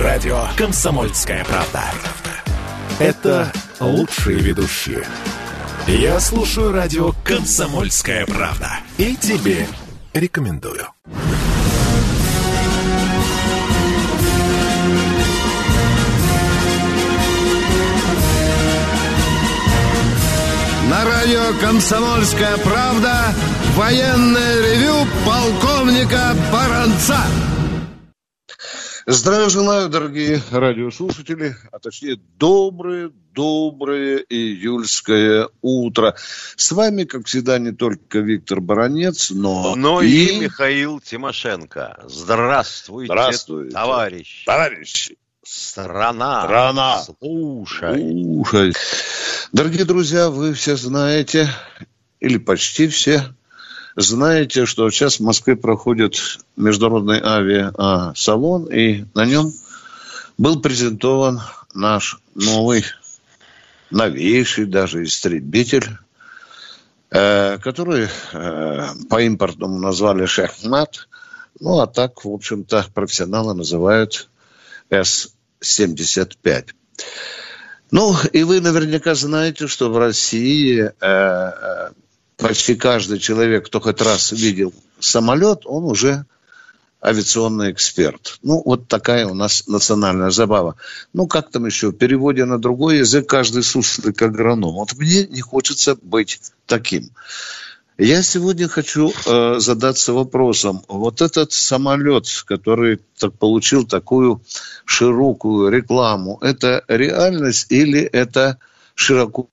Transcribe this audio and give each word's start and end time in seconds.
радио 0.00 0.46
«Комсомольская 0.56 1.44
правда». 1.44 1.84
Это 2.98 3.52
лучшие 3.80 4.38
ведущие. 4.38 5.04
Я 5.86 6.20
слушаю 6.20 6.72
радио 6.72 7.12
«Комсомольская 7.24 8.24
правда». 8.26 8.78
И 8.96 9.14
тебе 9.16 9.66
рекомендую. 10.14 10.86
На 20.88 21.04
радио 21.04 21.58
«Комсомольская 21.60 22.56
правда» 22.58 23.34
военное 23.76 24.60
ревю 24.62 25.06
полковника 25.26 26.34
Баранца. 26.52 27.18
Здравия 29.06 29.48
желаю, 29.48 29.88
дорогие 29.88 30.42
радиослушатели, 30.50 31.56
а 31.72 31.78
точнее 31.78 32.20
доброе, 32.36 33.10
доброе 33.32 34.18
июльское 34.28 35.48
утро. 35.62 36.16
С 36.56 36.70
вами, 36.72 37.04
как 37.04 37.26
всегда, 37.26 37.58
не 37.58 37.72
только 37.72 38.18
Виктор 38.18 38.60
Баранец, 38.60 39.30
но, 39.30 39.74
но 39.74 40.02
и... 40.02 40.26
и 40.26 40.40
Михаил 40.40 41.00
Тимошенко. 41.00 42.04
Здравствуйте, 42.06 43.12
Здравствуйте, 43.12 43.72
товарищ. 43.72 44.44
Товарищи. 44.44 45.16
Страна. 45.42 46.44
Страна. 46.44 47.02
Слушай. 47.02 48.22
Слушай. 48.22 48.74
Дорогие 49.52 49.84
друзья, 49.84 50.28
вы 50.28 50.52
все 50.52 50.76
знаете, 50.76 51.48
или 52.20 52.36
почти 52.36 52.86
все, 52.88 53.34
знаете, 53.96 54.66
что 54.66 54.90
сейчас 54.90 55.16
в 55.16 55.22
Москве 55.22 55.56
проходит 55.56 56.38
международный 56.56 57.20
авиасалон, 57.22 58.66
и 58.66 59.04
на 59.14 59.24
нем 59.24 59.52
был 60.38 60.60
презентован 60.60 61.40
наш 61.74 62.20
новый, 62.34 62.84
новейший 63.90 64.66
даже 64.66 65.04
истребитель, 65.04 65.88
э, 67.10 67.58
который 67.58 68.08
э, 68.32 68.86
по 69.08 69.22
импортному 69.22 69.78
назвали 69.78 70.26
«Шахмат», 70.26 71.08
ну, 71.58 71.80
а 71.80 71.86
так, 71.86 72.24
в 72.24 72.32
общем-то, 72.32 72.86
профессионалы 72.94 73.54
называют 73.54 74.30
С-75. 74.88 76.68
Ну, 77.90 78.14
и 78.32 78.44
вы 78.44 78.60
наверняка 78.60 79.14
знаете, 79.14 79.66
что 79.66 79.90
в 79.90 79.98
России 79.98 80.90
э, 81.00 81.90
почти 82.40 82.74
каждый 82.74 83.18
человек, 83.18 83.66
кто 83.66 83.80
хоть 83.80 84.00
раз 84.00 84.32
видел 84.32 84.72
самолет, 84.98 85.62
он 85.64 85.84
уже 85.84 86.24
авиационный 87.02 87.72
эксперт. 87.72 88.38
Ну, 88.42 88.62
вот 88.64 88.88
такая 88.88 89.26
у 89.26 89.34
нас 89.34 89.66
национальная 89.66 90.30
забава. 90.30 90.76
Ну, 91.12 91.26
как 91.26 91.50
там 91.50 91.66
еще, 91.66 91.88
в 91.88 91.92
переводе 91.92 92.44
на 92.44 92.58
другой 92.58 92.98
язык 92.98 93.28
каждый 93.28 93.62
суслик 93.62 94.20
агроном. 94.20 94.74
Вот 94.74 94.94
мне 94.94 95.26
не 95.26 95.40
хочется 95.40 95.96
быть 96.02 96.40
таким. 96.66 97.10
Я 97.96 98.22
сегодня 98.22 98.66
хочу 98.66 99.12
э, 99.26 99.58
задаться 99.58 100.12
вопросом. 100.14 100.82
Вот 100.88 101.20
этот 101.20 101.52
самолет, 101.52 102.26
который 102.46 103.00
так, 103.18 103.34
получил 103.34 103.86
такую 103.86 104.42
широкую 104.86 105.70
рекламу, 105.70 106.38
это 106.40 106.82
реальность 106.88 107.66
или 107.68 108.00
это 108.00 108.58
широко 109.00 109.48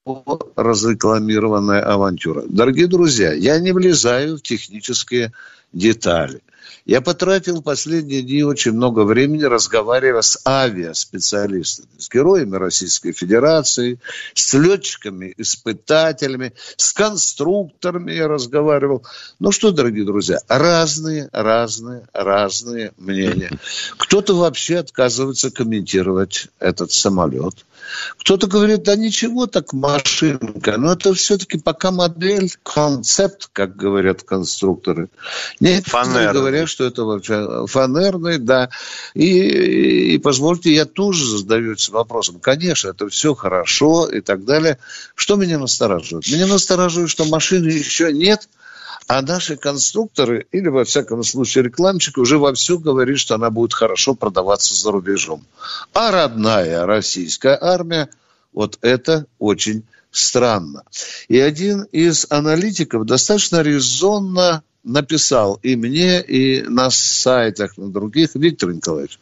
разрекламированная 0.58 1.82
авантюра? 1.82 2.44
Дорогие 2.50 2.88
друзья, 2.88 3.32
я 3.32 3.58
не 3.60 3.72
влезаю 3.72 4.38
в 4.38 4.42
технические 4.42 5.32
детали. 5.72 6.42
Я 6.88 7.02
потратил 7.02 7.62
последние 7.62 8.22
дни 8.22 8.44
очень 8.44 8.72
много 8.72 9.02
времени, 9.02 9.44
разговаривая 9.44 10.22
с 10.22 10.40
авиаспециалистами, 10.48 11.90
с 11.98 12.10
героями 12.10 12.56
Российской 12.56 13.12
Федерации, 13.12 14.00
с 14.34 14.54
летчиками, 14.54 15.34
испытателями, 15.36 16.54
с 16.78 16.94
конструкторами 16.94 18.14
я 18.14 18.30
разговаривал. 18.30 19.06
Ну 19.38 19.52
что, 19.52 19.72
дорогие 19.72 20.06
друзья, 20.06 20.40
разные, 20.48 21.28
разные, 21.34 22.08
разные 22.14 22.94
мнения. 22.98 23.52
Кто-то 23.98 24.38
вообще 24.38 24.78
отказывается 24.78 25.52
комментировать 25.52 26.48
этот 26.58 26.94
самолет. 26.94 27.66
Кто-то 28.18 28.48
говорит, 28.48 28.84
да 28.84 28.96
ничего, 28.96 29.48
так 29.48 29.74
машинка. 29.74 30.78
Но 30.78 30.94
это 30.94 31.14
все-таки 31.14 31.58
пока 31.58 31.92
модель, 31.92 32.52
концепт, 32.64 33.50
как 33.54 33.76
говорят 33.76 34.24
конструкторы. 34.24 35.10
Некоторые 35.60 36.34
говорят, 36.34 36.70
что 36.78 36.86
это 36.86 37.04
вообще 37.06 37.66
фанерный, 37.66 38.38
да. 38.38 38.70
И, 39.16 40.14
и 40.14 40.18
позвольте, 40.20 40.76
я 40.76 40.86
тоже 40.86 41.26
задаюсь 41.26 41.90
вопросом. 41.90 42.40
Конечно, 42.40 42.90
это 42.90 43.10
все 43.10 43.34
хорошо 43.34 44.08
и 44.08 44.22
так 44.22 44.46
далее. 44.46 44.78
Что 45.16 45.38
меня 45.38 45.58
настораживает? 45.58 46.28
Меня 46.28 46.46
настораживает, 46.46 47.10
что 47.10 47.26
машины 47.26 47.70
еще 47.70 48.14
нет, 48.14 48.48
а 49.08 49.24
наши 49.24 49.58
конструкторы, 49.58 50.46
или, 50.52 50.68
во 50.68 50.86
всяком 50.86 51.24
случае, 51.24 51.64
рекламщики, 51.64 52.20
уже 52.20 52.38
вовсю 52.38 52.78
говорят, 52.78 53.18
что 53.18 53.34
она 53.34 53.50
будет 53.50 53.74
хорошо 53.74 54.14
продаваться 54.14 54.76
за 54.76 54.92
рубежом. 54.92 55.44
А 55.94 56.12
родная 56.12 56.86
российская 56.86 57.58
армия, 57.60 58.08
вот 58.54 58.78
это 58.82 59.26
очень 59.40 59.84
странно. 60.12 60.84
И 61.28 61.40
один 61.40 61.84
из 61.92 62.28
аналитиков 62.30 63.08
достаточно 63.08 63.64
резонно 63.64 64.62
написал 64.84 65.60
и 65.64 65.76
мне, 65.76 66.22
и 66.22 66.62
на 66.62 66.90
сайтах, 66.90 67.78
на 67.78 67.92
других, 67.92 68.36
Виктор 68.36 68.72
Николаевич, 68.74 69.20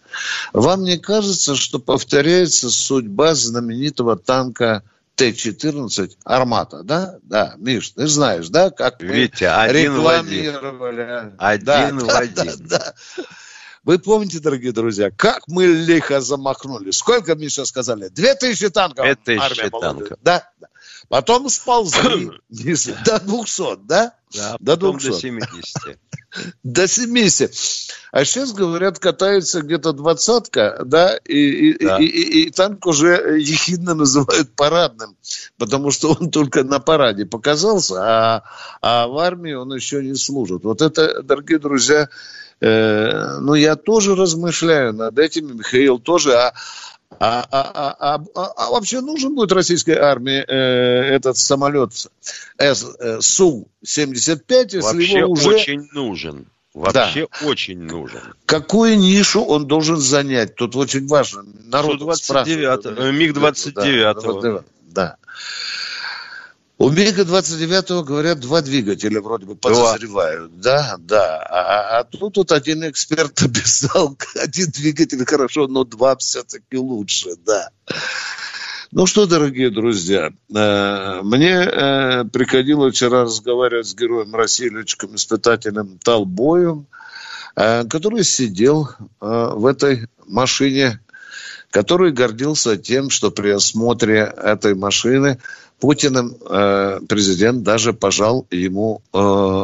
вам 0.53 0.83
не 0.83 0.97
кажется, 0.97 1.55
что 1.55 1.79
повторяется 1.79 2.69
судьба 2.69 3.35
знаменитого 3.35 4.15
танка 4.15 4.83
Т-14 5.15 6.11
«Армата», 6.23 6.83
да? 6.83 7.17
Да, 7.23 7.55
Миш, 7.57 7.91
ты 7.91 8.07
знаешь, 8.07 8.49
да, 8.49 8.69
как 8.69 9.01
мы 9.01 9.07
Витя, 9.07 9.45
один 9.45 9.93
рекламировали. 9.93 11.33
В 11.37 11.43
один. 11.43 11.67
Один 11.71 11.97
да, 11.99 12.05
в 12.05 12.17
один. 12.17 12.67
Да, 12.67 12.93
да. 13.17 13.23
Вы 13.85 13.99
помните, 13.99 14.39
дорогие 14.39 14.71
друзья, 14.71 15.11
как 15.11 15.47
мы 15.47 15.67
лихо 15.67 16.19
замахнули? 16.19 16.89
Сколько, 16.89 17.35
Миша, 17.35 17.65
сказали? 17.65 18.07
Две 18.09 18.33
тысячи 18.33 18.69
танков. 18.69 19.05
Две 19.05 19.15
тысячи 19.15 19.69
танков. 19.69 20.17
Да, 20.23 20.49
да. 20.59 20.67
Потом 21.07 21.49
сползли 21.49 22.31
до 22.49 23.19
200, 23.19 23.77
да? 23.85 24.13
Да, 24.33 24.57
до 24.59 24.75
200. 24.75 25.07
до 25.07 25.13
70. 25.13 25.99
До 26.63 26.87
70. 26.87 27.51
А 28.11 28.25
сейчас, 28.25 28.53
говорят, 28.53 28.99
катается 28.99 29.61
где-то 29.61 29.93
двадцатка, 29.93 30.81
да, 30.85 31.15
и, 31.17 31.77
да. 31.81 31.97
И, 31.97 32.05
и, 32.05 32.07
и, 32.07 32.47
и 32.47 32.51
танк 32.51 32.85
уже 32.87 33.39
ехидно 33.39 33.93
называют 33.93 34.53
парадным, 34.55 35.15
потому 35.57 35.91
что 35.91 36.11
он 36.13 36.31
только 36.31 36.63
на 36.63 36.79
параде 36.79 37.25
показался, 37.25 37.95
а, 37.97 38.43
а 38.81 39.07
в 39.07 39.17
армии 39.17 39.53
он 39.53 39.73
еще 39.73 40.03
не 40.03 40.15
служит. 40.15 40.63
Вот 40.63 40.81
это, 40.81 41.23
дорогие 41.23 41.59
друзья, 41.59 42.09
э, 42.59 43.39
ну, 43.39 43.53
я 43.53 43.75
тоже 43.75 44.15
размышляю 44.15 44.93
над 44.93 45.17
этим, 45.19 45.57
Михаил 45.57 45.99
тоже, 45.99 46.33
а, 46.35 46.53
а, 47.19 47.45
а, 47.51 47.95
а, 47.99 48.23
а, 48.35 48.53
а 48.57 48.71
вообще 48.71 49.01
нужен 49.01 49.35
будет 49.35 49.51
российской 49.51 49.97
армии 49.97 50.43
э, 50.45 51.15
этот 51.15 51.37
самолет 51.37 51.93
Су-75, 52.59 54.43
если 54.47 54.79
вообще 54.79 55.19
его 55.19 55.31
уже... 55.31 55.49
очень 55.49 55.87
нужен. 55.93 56.47
Вообще 56.73 57.27
да. 57.41 57.47
очень 57.47 57.79
нужен. 57.79 58.19
Какую 58.45 58.97
нишу 58.97 59.41
он 59.43 59.65
должен 59.65 59.95
занять? 59.97 60.55
Тут 60.55 60.75
очень 60.75 61.07
важно. 61.07 61.45
Народ 61.63 62.01
спрашивает. 62.17 62.85
МиГ-29. 62.85 64.41
Да, 64.41 64.63
да. 64.83 65.17
У 66.85 66.91
МиГа-29 66.91 68.03
говорят 68.03 68.41
два 68.41 68.61
двигателя 68.61 69.19
вроде 69.19 69.47
бы 69.47 69.55
подозревают. 69.55 70.59
Да, 70.59 70.97
да. 70.99 71.37
А, 71.37 71.97
а 71.97 72.03
тут 72.03 72.37
вот 72.37 72.51
один 72.51 72.87
эксперт 72.87 73.41
написал, 73.41 74.15
один 74.39 74.69
двигатель 74.69 75.25
хорошо, 75.25 75.65
но 75.65 75.83
два 75.83 76.15
все-таки 76.17 76.77
лучше, 76.77 77.29
да. 77.43 77.71
Ну 78.91 79.07
что, 79.07 79.25
дорогие 79.25 79.71
друзья, 79.71 80.29
э, 80.55 81.21
мне 81.23 81.53
э, 81.53 82.25
приходилось 82.25 82.93
вчера 82.93 83.23
разговаривать 83.23 83.87
с 83.87 83.95
героем 83.95 84.35
России, 84.35 84.69
летчиком-испытателем 84.69 85.97
Талбоем, 86.03 86.85
э, 87.55 87.85
который 87.85 88.23
сидел 88.23 88.89
в 89.19 89.65
этой 89.65 90.07
машине, 90.27 90.99
который 91.71 92.11
гордился 92.11 92.77
тем, 92.77 93.09
что 93.09 93.31
при 93.31 93.49
осмотре 93.49 94.19
этой 94.19 94.75
машины 94.75 95.39
Путиным 95.79 96.37
э, 96.49 96.99
президент 97.07 97.63
даже 97.63 97.93
пожал 97.93 98.47
ему 98.49 99.01
э, 99.11 99.17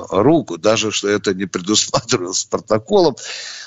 руку, 0.09 0.57
даже 0.57 0.91
что 0.91 1.07
это 1.07 1.33
не 1.33 1.45
предусматривалось 1.45 2.43
протоколом. 2.43 3.15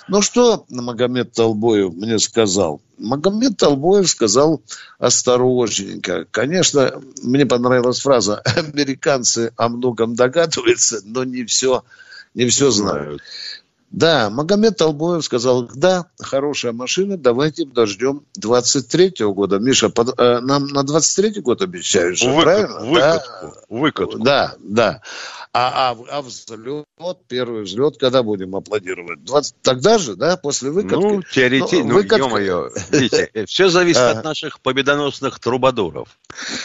Но 0.09 0.21
что 0.21 0.67
Магомед 0.69 1.33
Толбоев 1.33 1.95
мне 1.95 2.19
сказал? 2.19 2.83
Магомед 2.99 3.57
Толбоев 3.57 4.09
сказал 4.09 4.63
осторожненько. 4.99 6.27
Конечно, 6.31 7.01
мне 7.23 7.47
понравилась 7.47 8.01
фраза 8.01 8.41
«американцы 8.45 9.53
о 9.57 9.71
многом 9.71 10.15
догадываются, 10.15 11.01
но 11.05 11.25
не 11.25 11.45
все, 11.45 11.83
не 12.35 12.47
все 12.47 12.71
знают». 12.71 13.23
Да, 13.95 14.29
Магомед 14.29 14.77
Толбоев 14.77 15.25
сказал, 15.25 15.71
да, 15.73 16.07
хорошая 16.19 16.73
машина, 16.73 17.17
давайте 17.17 17.65
подождем 17.65 18.25
23-го 18.41 19.33
года. 19.33 19.61
Миша, 19.61 19.89
под, 19.89 20.19
э, 20.19 20.41
нам 20.41 20.67
на 20.67 20.81
23-й 20.81 21.41
год 21.41 21.63
обещают 21.63 22.19
же, 22.19 22.29
Выкат, 22.29 22.43
правильно? 22.43 22.81
Выкатку, 22.81 23.47
да? 23.47 23.53
выкатку. 23.69 24.19
Да, 24.19 24.55
да. 24.59 25.01
А, 25.53 25.93
а, 25.93 25.97
а 26.11 26.23
взлет, 26.23 26.87
первый 27.29 27.63
взлет, 27.63 27.97
когда 27.97 28.25
будем 28.25 28.57
аплодировать? 28.57 29.23
20, 29.23 29.55
тогда 29.63 29.99
же, 29.99 30.17
да, 30.17 30.37
после 30.37 30.73
выкатки? 30.73 31.01
Ну, 31.01 31.23
теоретически, 31.23 31.83
ну, 31.83 31.95
выкатка... 31.95 32.19
ну 32.19 32.37
ё-моё, 32.39 32.71
видите, 32.91 33.31
все 33.47 33.69
зависит 33.69 34.01
а. 34.01 34.11
от 34.11 34.25
наших 34.25 34.59
победоносных 34.59 35.39
трубадуров. 35.39 36.09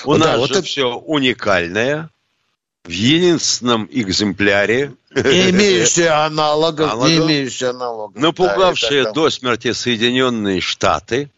У 0.03 0.15
нас 0.15 0.43
же 0.47 0.63
все 0.63 0.95
уникальное, 0.95 2.09
в 2.85 2.89
единственном 2.89 3.87
экземпляре. 3.91 4.93
Не 5.15 5.21
имеющие 5.49 6.09
аналогов, 6.09 6.95
не 7.05 7.17
имеющие 7.17 7.71
аналогов. 7.71 8.15
Напугавшие 8.21 9.05
да, 9.05 9.11
до 9.11 9.29
смерти 9.29 9.73
Соединенные 9.73 10.61
Штаты. 10.61 11.29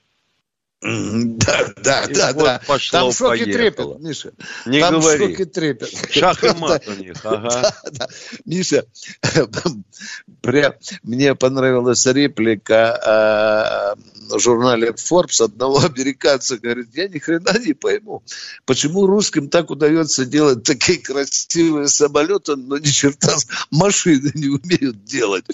Да, 0.82 1.74
да, 1.78 2.06
и 2.06 2.14
да, 2.14 2.34
вот 2.34 2.44
да. 2.44 2.62
Пошло, 2.66 3.00
Там 3.00 3.12
шок 3.12 3.36
и 3.36 3.46
трепет, 3.46 4.00
Миша. 4.00 4.34
Не 4.66 4.80
Там 4.80 5.00
говори. 5.00 5.28
шок 5.28 5.40
и 5.40 5.46
трепет. 5.46 5.90
Шах 6.12 6.44
и 6.44 6.50
мат 6.58 6.88
у 6.88 6.94
них, 6.94 7.18
ага. 7.24 7.50
Да, 7.50 7.76
да. 7.92 8.08
Миша, 8.46 8.86
прям, 10.42 10.74
мне 11.04 11.36
понравилась 11.36 12.04
реплика 12.08 13.00
а, 13.06 13.96
в 14.32 14.40
журнале 14.40 14.90
Forbes 14.90 15.44
одного 15.44 15.82
американца, 15.82 16.58
говорит, 16.58 16.88
я 16.94 17.08
ни 17.08 17.20
хрена 17.20 17.60
не 17.60 17.74
пойму, 17.74 18.24
почему 18.66 19.06
русским 19.06 19.50
так 19.50 19.70
удается 19.70 20.26
делать 20.26 20.64
такие 20.64 20.98
красивые 20.98 21.90
самолеты, 21.90 22.56
но 22.56 22.80
ни 22.80 22.88
черта 22.88 23.36
машины 23.70 24.32
не 24.34 24.48
умеют 24.48 25.04
делать. 25.04 25.46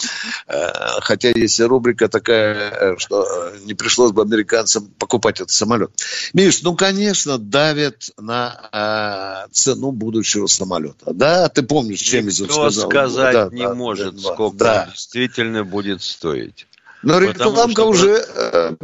А, 0.48 1.02
хотя 1.02 1.32
есть 1.32 1.60
рубрика 1.60 2.08
такая, 2.08 2.96
что 2.98 3.52
не 3.66 3.74
пришлось 3.74 4.14
бы 4.14 4.22
американцам 4.22 4.88
покупать 4.98 5.17
этот 5.26 5.50
самолет. 5.50 5.92
Миш, 6.34 6.62
ну, 6.62 6.76
конечно, 6.76 7.38
давят 7.38 8.12
на 8.18 9.46
э, 9.48 9.52
цену 9.52 9.92
будущего 9.92 10.48
самолета. 10.48 11.14
Да, 11.14 11.50
ты 11.50 11.64
помнишь, 11.64 12.00
чем 12.00 12.28
Никто 12.28 12.72
сказал? 12.72 12.90
сказать 12.90 13.34
да, 13.34 13.50
не 13.52 13.64
да, 13.64 13.74
может, 13.74 14.16
да, 14.16 14.22
сколько 14.22 14.58
да. 14.58 14.84
он 14.84 14.92
действительно 14.92 15.64
будет 15.64 16.02
стоить. 16.02 16.68
Но 17.04 17.20
рекламка 17.20 17.82
что 17.82 17.90
уже... 17.90 18.26
Э, 18.36 18.76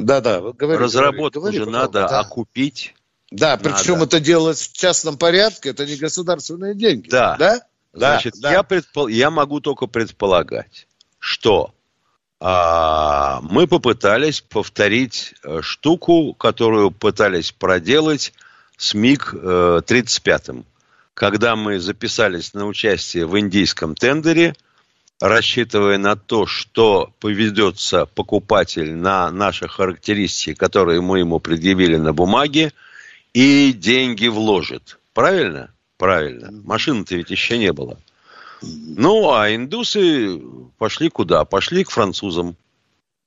да, 0.00 0.20
да, 0.20 0.40
говори, 0.40 0.78
Разработку 0.78 1.40
говори, 1.40 1.60
уже 1.60 1.70
надо 1.70 2.06
да. 2.08 2.20
окупить. 2.20 2.94
Да, 3.30 3.56
причем 3.56 3.94
надо. 3.94 4.04
это 4.04 4.20
делать 4.20 4.58
в 4.58 4.76
частном 4.76 5.16
порядке, 5.16 5.70
это 5.70 5.86
не 5.86 5.96
государственные 5.96 6.74
деньги. 6.74 7.08
Да. 7.08 7.36
Да? 7.38 7.60
Значит, 7.92 8.34
да. 8.40 8.52
Я, 8.52 8.62
предпол... 8.62 9.08
я 9.08 9.30
могу 9.30 9.60
только 9.60 9.86
предполагать, 9.86 10.86
что 11.18 11.66
а, 11.66 11.72
мы 12.46 13.66
попытались 13.66 14.42
повторить 14.42 15.34
э, 15.42 15.62
штуку, 15.62 16.34
которую 16.34 16.90
пытались 16.90 17.52
проделать 17.52 18.34
с 18.76 18.92
МиГ-35. 18.94 20.58
Э, 20.58 20.62
Когда 21.14 21.56
мы 21.56 21.80
записались 21.80 22.52
на 22.52 22.66
участие 22.66 23.26
в 23.26 23.38
индийском 23.38 23.94
тендере– 23.94 24.54
рассчитывая 25.20 25.98
на 25.98 26.16
то, 26.16 26.46
что 26.46 27.12
поведется 27.20 28.06
покупатель 28.06 28.94
на 28.94 29.30
наши 29.30 29.68
характеристики, 29.68 30.54
которые 30.54 31.00
мы 31.00 31.20
ему 31.20 31.40
предъявили 31.40 31.96
на 31.96 32.12
бумаге, 32.12 32.72
и 33.32 33.72
деньги 33.72 34.26
вложит. 34.26 34.98
Правильно? 35.12 35.70
Правильно. 35.96 36.50
Машины-то 36.64 37.16
ведь 37.16 37.30
еще 37.30 37.58
не 37.58 37.72
было. 37.72 37.98
Ну, 38.62 39.32
а 39.32 39.54
индусы 39.54 40.40
пошли 40.78 41.10
куда? 41.10 41.44
Пошли 41.44 41.84
к 41.84 41.90
французам 41.90 42.56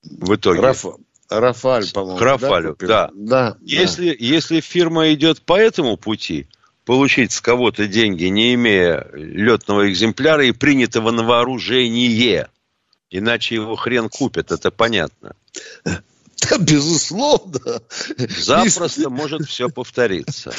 в 0.02 0.34
итоге. 0.34 0.60
Раф... 0.60 0.84
Рафаль, 1.28 1.90
по-моему. 1.92 2.18
К 2.18 2.22
Рафалю, 2.22 2.76
да. 2.80 3.10
да. 3.14 3.56
Если, 3.60 4.10
да. 4.10 4.16
если 4.18 4.60
фирма 4.60 5.12
идет 5.12 5.42
по 5.42 5.58
этому 5.58 5.96
пути, 5.96 6.46
получить 6.84 7.32
с 7.32 7.42
кого-то 7.42 7.86
деньги, 7.86 8.24
не 8.24 8.54
имея 8.54 9.06
летного 9.12 9.90
экземпляра 9.90 10.46
и 10.46 10.52
принятого 10.52 11.10
на 11.10 11.22
вооружение. 11.22 12.48
Иначе 13.10 13.56
его 13.56 13.76
хрен 13.76 14.08
купят, 14.08 14.52
это 14.52 14.70
понятно. 14.70 15.34
Да, 15.84 16.56
безусловно. 16.58 17.82
Запросто 18.16 19.10
может 19.10 19.46
все 19.48 19.68
повториться. 19.68 20.52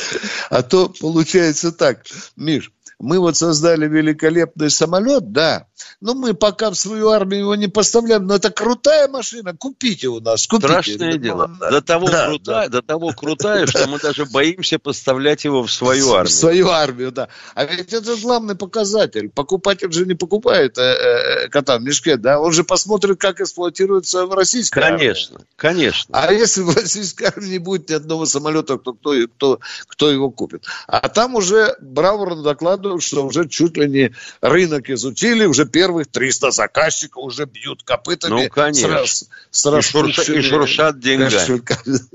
А 0.49 0.61
то 0.61 0.89
получается 0.89 1.71
так, 1.71 2.05
Миш, 2.35 2.71
мы 2.99 3.19
вот 3.19 3.37
создали 3.37 3.87
великолепный 3.87 4.69
самолет, 4.69 5.31
да, 5.31 5.67
но 6.01 6.13
мы 6.13 6.33
пока 6.33 6.69
в 6.69 6.75
свою 6.75 7.09
армию 7.09 7.39
его 7.41 7.55
не 7.55 7.67
поставляем, 7.67 8.27
но 8.27 8.35
это 8.35 8.51
крутая 8.51 9.07
машина, 9.07 9.55
купите 9.55 10.09
у 10.09 10.19
нас, 10.19 10.47
купите. 10.47 10.67
Страшное 10.67 11.17
дело. 11.17 11.49
До 11.59 11.81
того, 11.81 12.09
да, 12.09 12.27
крутая, 12.27 12.67
да. 12.67 12.81
до 12.81 12.87
того 12.87 13.11
крутая, 13.11 13.67
что 13.67 13.87
мы 13.87 13.99
даже 13.99 14.25
боимся 14.25 14.79
поставлять 14.79 15.45
его 15.45 15.63
в 15.63 15.71
свою 15.71 16.11
армию. 16.11 16.27
В 16.27 16.31
свою 16.31 16.69
армию, 16.69 17.11
да. 17.13 17.29
А 17.55 17.63
ведь 17.65 17.93
это 17.93 18.17
главный 18.17 18.55
показатель. 18.55 19.29
Покупатель 19.29 19.91
же 19.93 20.05
не 20.05 20.15
покупает 20.15 20.77
э, 20.77 20.81
э, 20.81 21.47
кота 21.47 21.77
в 21.77 21.81
мешке, 21.81 22.17
да, 22.17 22.39
он 22.39 22.51
же 22.51 22.65
посмотрит, 22.65 23.19
как 23.19 23.39
эксплуатируется 23.39 24.25
в 24.25 24.33
российской 24.33 24.81
конечно, 24.81 25.35
армии. 25.35 25.47
Конечно, 25.55 26.19
А 26.19 26.33
если 26.33 26.61
в 26.61 26.75
российской 26.75 27.25
армии 27.25 27.47
не 27.47 27.59
будет 27.59 27.89
ни 27.89 27.93
одного 27.93 28.25
самолета, 28.25 28.77
то 28.77 28.93
кто, 28.93 29.13
кто, 29.27 29.59
кто 29.87 30.11
его 30.11 30.29
купит? 30.31 30.65
А 30.87 31.07
там 31.07 31.35
уже 31.35 31.77
браворно 31.79 32.43
докладывают 32.43 32.88
радует, 32.89 33.03
что 33.03 33.25
уже 33.25 33.47
чуть 33.47 33.77
ли 33.77 33.87
не 33.87 34.13
рынок 34.41 34.89
изучили, 34.89 35.45
уже 35.45 35.65
первых 35.65 36.07
300 36.07 36.51
заказчиков 36.51 37.23
уже 37.23 37.45
бьют 37.45 37.83
копытами. 37.83 38.43
Ну, 38.43 38.49
конечно. 38.49 39.05
С, 39.05 39.29
с 39.51 39.77
и, 39.77 39.81
шурша, 39.81 40.33
и 40.33 40.41
шуршат 40.41 40.99
деньгами. 40.99 41.61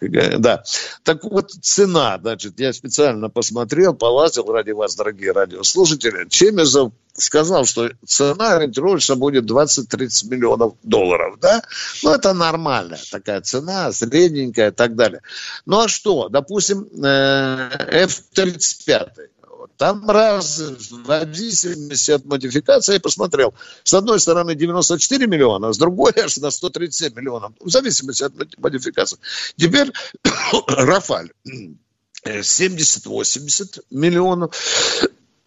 Да. 0.00 0.64
Так 1.04 1.22
вот, 1.22 1.52
цена, 1.52 2.18
значит, 2.20 2.58
я 2.58 2.72
специально 2.72 3.28
посмотрел, 3.28 3.94
полазил 3.94 4.50
ради 4.50 4.72
вас, 4.72 4.96
дорогие 4.96 5.30
радиослушатели. 5.30 6.28
Чемезов 6.28 6.92
сказал, 7.14 7.64
что 7.64 7.90
цена 8.04 8.56
ориентировочно 8.56 9.14
будет 9.14 9.44
20-30 9.44 10.28
миллионов 10.28 10.74
долларов, 10.82 11.38
да? 11.40 11.62
Ну, 12.02 12.10
это 12.12 12.32
нормальная 12.32 12.98
такая 13.10 13.40
цена, 13.42 13.92
средненькая 13.92 14.70
и 14.70 14.74
так 14.74 14.96
далее. 14.96 15.20
Ну, 15.66 15.80
а 15.80 15.88
что? 15.88 16.28
Допустим, 16.28 16.88
э, 17.04 17.70
F-35 18.04 19.28
там 19.76 20.08
раз 20.08 20.58
в 20.58 21.06
зависимости 21.06 22.10
от 22.10 22.24
модификации 22.24 22.94
я 22.94 23.00
посмотрел. 23.00 23.54
С 23.84 23.94
одной 23.94 24.20
стороны 24.20 24.54
94 24.54 25.26
миллиона, 25.26 25.68
а 25.68 25.72
с 25.72 25.78
другой 25.78 26.12
аж 26.16 26.36
на 26.38 26.50
137 26.50 27.14
миллионов. 27.14 27.52
В 27.60 27.70
зависимости 27.70 28.22
от 28.22 28.32
модификации. 28.58 29.18
Теперь 29.56 29.92
Рафаль. 30.68 31.30
70-80 32.24 33.80
миллионов. 33.90 34.54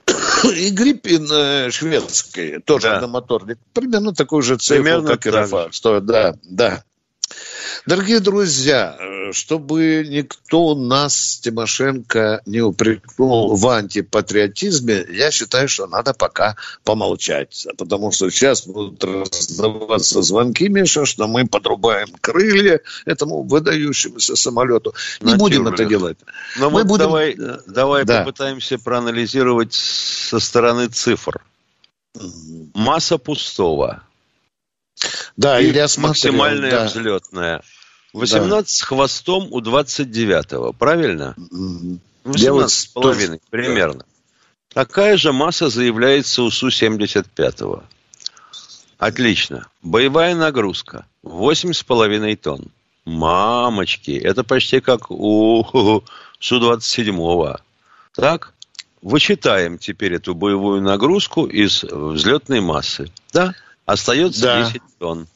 И 0.55 0.69
Гриппин 0.69 1.27
э, 1.31 1.71
шведский, 1.71 2.59
тоже 2.59 2.87
да. 2.87 2.95
одномоторник, 2.97 3.57
примерно 3.73 4.13
такой 4.13 4.41
же 4.41 4.57
цифр, 4.57 5.05
как 5.05 5.25
и 5.25 5.29
Рафаль. 5.29 5.73
Стоит, 5.73 6.05
да, 6.05 6.35
да. 6.43 6.83
Дорогие 7.85 8.19
друзья, 8.19 8.97
чтобы 9.31 10.03
никто 10.09 10.73
нас, 10.73 11.39
Тимошенко, 11.43 12.41
не 12.47 12.61
упрекнул 12.61 13.55
в 13.55 13.67
антипатриотизме, 13.67 15.05
я 15.11 15.29
считаю, 15.29 15.69
что 15.69 15.85
надо 15.85 16.15
пока 16.15 16.55
помолчать. 16.83 17.67
Потому 17.77 18.11
что 18.11 18.31
сейчас 18.31 18.65
будут 18.65 19.03
раздаваться 19.03 20.23
звонки, 20.23 20.67
Миша, 20.67 21.05
что 21.05 21.27
мы 21.27 21.45
подрубаем 21.45 22.07
крылья 22.21 22.79
этому 23.05 23.43
выдающемуся 23.43 24.35
самолету. 24.35 24.95
Не 25.21 25.33
На 25.33 25.37
будем 25.37 25.67
это 25.67 25.85
делать. 25.85 26.17
Но 26.57 26.71
мы 26.71 26.81
вот 26.81 26.87
будем... 26.87 27.05
давай, 27.05 27.37
давай 27.67 28.03
да. 28.03 28.21
попытаемся 28.21 28.79
проанализировать 28.79 29.73
со 29.73 30.39
стороны 30.39 30.87
цифр. 30.87 31.39
Масса 32.73 33.19
пустого– 33.19 34.01
да, 35.37 35.59
и 35.59 35.73
максимальная 35.97 36.71
да. 36.71 36.85
взлетная. 36.85 37.61
18 38.13 38.49
да. 38.49 38.63
с 38.65 38.81
хвостом 38.81 39.47
у 39.51 39.59
29-го, 39.59 40.73
правильно? 40.73 41.35
18 42.23 42.69
с 42.69 42.87
половиной, 42.87 43.41
примерно. 43.49 44.05
Такая 44.73 45.17
же 45.17 45.31
масса 45.31 45.69
заявляется 45.69 46.43
у 46.43 46.49
Су-75. 46.49 47.83
Отлично. 48.97 49.67
Боевая 49.81 50.35
нагрузка. 50.35 51.05
8,5 51.23 52.35
тонн. 52.37 52.67
Мамочки, 53.05 54.11
это 54.11 54.43
почти 54.43 54.79
как 54.79 55.11
у 55.11 56.03
Су-27. 56.39 57.59
Так, 58.15 58.53
вычитаем 59.01 59.77
теперь 59.77 60.15
эту 60.15 60.33
боевую 60.33 60.81
нагрузку 60.81 61.45
из 61.45 61.83
взлетной 61.83 62.61
массы. 62.61 63.11
Да? 63.31 63.53
Остается 63.85 64.41
да. 64.41 64.63
10 64.65 64.81
тонн. 64.99 65.27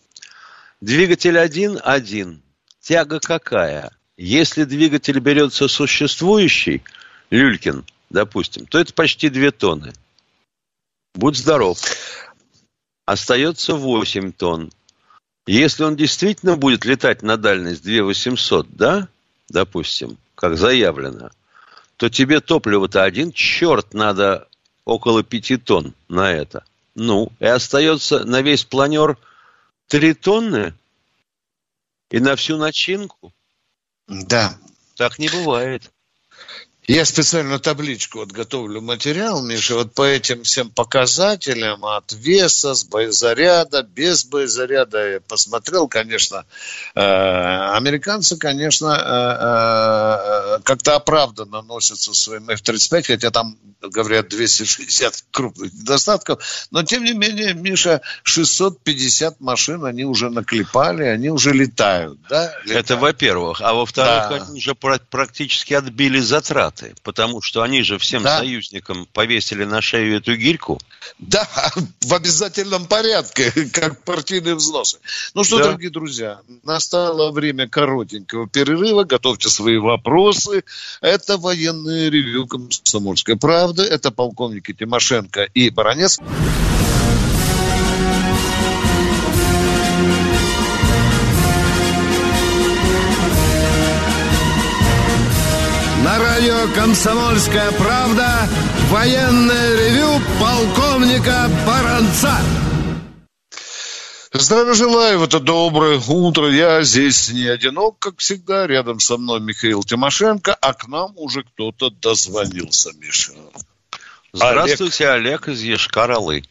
Двигатель 0.81 1.37
один 1.37 1.79
один. 1.83 2.41
Тяга 2.81 3.19
какая? 3.19 3.91
Если 4.17 4.63
двигатель 4.63 5.19
берется 5.19 5.67
существующий, 5.67 6.83
Люлькин, 7.29 7.85
допустим, 8.09 8.65
то 8.65 8.79
это 8.79 8.93
почти 8.93 9.29
2 9.29 9.51
тонны. 9.51 9.93
Будь 11.13 11.37
здоров. 11.37 11.79
остается 13.05 13.73
8 13.73 14.31
тонн. 14.33 14.71
Если 15.47 15.83
он 15.83 15.95
действительно 15.95 16.55
будет 16.57 16.85
летать 16.85 17.23
на 17.23 17.37
дальность 17.37 17.83
2800, 17.83 18.67
да, 18.69 19.07
допустим, 19.49 20.17
как 20.35 20.57
заявлено, 20.57 21.31
то 21.97 22.09
тебе 22.09 22.39
топливо-то 22.39 23.03
один 23.03 23.31
черт 23.31 23.93
надо 23.93 24.47
около 24.85 25.23
5 25.23 25.63
тонн 25.63 25.93
на 26.07 26.31
это. 26.31 26.63
Ну, 26.95 27.31
и 27.39 27.45
остается 27.45 28.25
на 28.25 28.41
весь 28.41 28.63
планер 28.63 29.17
3 29.87 30.13
тонны 30.15 30.73
и 32.09 32.19
на 32.19 32.35
всю 32.35 32.57
начинку. 32.57 33.33
Да. 34.07 34.57
Так 34.95 35.19
не 35.19 35.29
бывает. 35.29 35.91
Я 36.89 37.05
специально 37.05 37.59
табличку 37.59 38.17
вот 38.17 38.31
готовлю 38.31 38.81
материал, 38.81 39.43
Миша, 39.43 39.75
вот 39.75 39.93
по 39.93 40.01
этим 40.01 40.41
всем 40.41 40.71
показателям 40.71 41.85
от 41.85 42.11
веса, 42.13 42.73
с 42.73 42.83
боезаряда, 42.83 43.83
без 43.83 44.25
боезаряда. 44.25 45.11
Я 45.11 45.19
посмотрел, 45.19 45.87
конечно, 45.87 46.47
э, 46.95 46.99
американцы, 46.99 48.37
конечно, 48.37 48.87
э, 48.87 50.57
э, 50.57 50.61
как-то 50.63 50.95
оправданно 50.95 51.61
носятся 51.61 52.15
своим 52.15 52.49
F-35, 52.49 53.03
хотя 53.03 53.29
там, 53.29 53.55
говорят, 53.81 54.29
260 54.29 55.25
крупных 55.31 55.73
недостатков, 55.73 56.43
но 56.71 56.83
тем 56.83 57.03
не 57.03 57.13
менее, 57.13 57.53
Миша, 57.53 58.01
650 58.23 59.39
машин 59.39 59.85
они 59.85 60.05
уже 60.05 60.29
наклепали, 60.29 61.03
они 61.03 61.29
уже 61.29 61.53
летают, 61.53 62.19
да? 62.29 62.53
Летают. 62.63 62.85
Это 62.85 62.97
во-первых. 62.97 63.61
А 63.61 63.73
во-вторых, 63.73 64.29
да. 64.29 64.45
они 64.45 64.57
уже 64.57 64.75
практически 64.75 65.73
отбили 65.73 66.19
затраты 66.19 66.93
потому 67.03 67.41
что 67.41 67.63
они 67.63 67.81
же 67.81 67.97
всем 67.97 68.23
да. 68.23 68.37
союзникам 68.37 69.07
повесили 69.13 69.63
на 69.63 69.81
шею 69.81 70.17
эту 70.17 70.35
гирьку. 70.35 70.79
Да, 71.17 71.47
в 72.01 72.13
обязательном 72.13 72.85
порядке, 72.85 73.51
как 73.73 74.03
партийные 74.03 74.55
взносы. 74.55 74.99
Ну 75.33 75.43
что, 75.43 75.57
да. 75.57 75.63
дорогие 75.65 75.89
друзья, 75.89 76.41
настало 76.63 77.31
время 77.31 77.67
коротенького 77.67 78.47
перерыва. 78.47 79.05
Готовьте 79.05 79.49
свои 79.49 79.77
вопросы. 79.77 80.63
Это 81.01 81.37
военное 81.37 82.09
ревю 82.09 82.47
«Комсомольской 82.47 83.37
правды». 83.37 83.68
Это 83.77 84.11
полковники 84.11 84.73
Тимошенко 84.73 85.43
и 85.43 85.69
Баранец. 85.69 86.19
На 96.03 96.17
радио 96.17 96.73
«Комсомольская 96.73 97.71
правда» 97.73 98.47
военное 98.89 99.75
ревю 99.75 100.21
полковника 100.39 101.49
Баранца. 101.67 102.37
Здравия 104.39 104.73
желаю, 104.73 105.19
это 105.23 105.41
доброе 105.41 105.99
утро. 106.09 106.47
Я 106.47 106.81
здесь 106.81 107.29
не 107.33 107.45
одинок, 107.49 107.99
как 107.99 108.19
всегда. 108.19 108.67
Рядом 108.67 108.99
со 108.99 109.17
мной 109.17 109.41
Михаил 109.41 109.83
Тимошенко, 109.83 110.55
а 110.61 110.73
к 110.73 110.87
нам 110.87 111.11
уже 111.17 111.43
кто-то 111.43 111.89
дозвонился, 111.89 112.91
Миша. 112.97 113.33
Здравствуйте, 114.31 115.09
Олег, 115.09 115.47
Олег 115.47 115.47
из 115.49 115.61
Ешкар-Олы. 115.61 116.43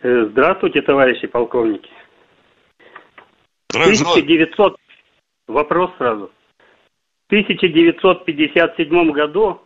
Э, 0.00 0.26
здравствуйте, 0.30 0.80
товарищи 0.80 1.26
полковники. 1.26 1.90
1900... 3.74 4.76
Вопрос 5.48 5.90
сразу. 5.98 6.30
В 7.28 7.32
1957 7.32 9.12
году 9.12 9.60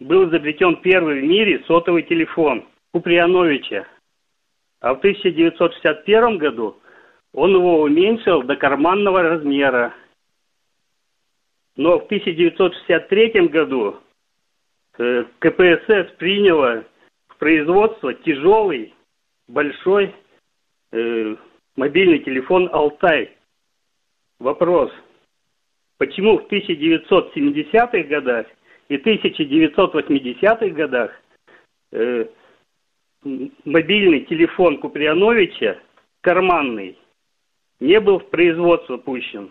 был 0.00 0.28
изобретен 0.28 0.76
первый 0.82 1.20
в 1.20 1.24
мире 1.24 1.62
сотовый 1.68 2.02
телефон 2.02 2.64
Куприяновича. 2.92 3.86
А 4.82 4.94
в 4.94 4.98
1961 4.98 6.36
году 6.38 6.76
он 7.32 7.54
его 7.54 7.80
уменьшил 7.80 8.42
до 8.42 8.56
карманного 8.56 9.22
размера. 9.22 9.94
Но 11.76 11.98
в 11.98 12.04
1963 12.04 13.48
году 13.48 13.96
э, 14.98 15.24
КПСС 15.38 16.12
приняло 16.18 16.84
в 17.28 17.36
производство 17.38 18.12
тяжелый, 18.12 18.94
большой 19.48 20.14
э, 20.92 21.36
мобильный 21.76 22.18
телефон 22.18 22.68
«Алтай». 22.70 23.34
Вопрос– 24.38 24.92
Почему 26.02 26.36
в 26.36 26.48
1970-х 26.50 28.02
годах 28.08 28.46
и 28.88 28.96
1980-х 28.96 30.68
годах 30.70 31.12
э, 31.92 32.26
мобильный 33.24 34.26
телефон 34.26 34.78
Куприяновича, 34.78 35.78
карманный, 36.20 36.98
не 37.80 38.00
был 38.00 38.18
в 38.18 38.30
производство 38.30 38.96
пущен? 38.96 39.50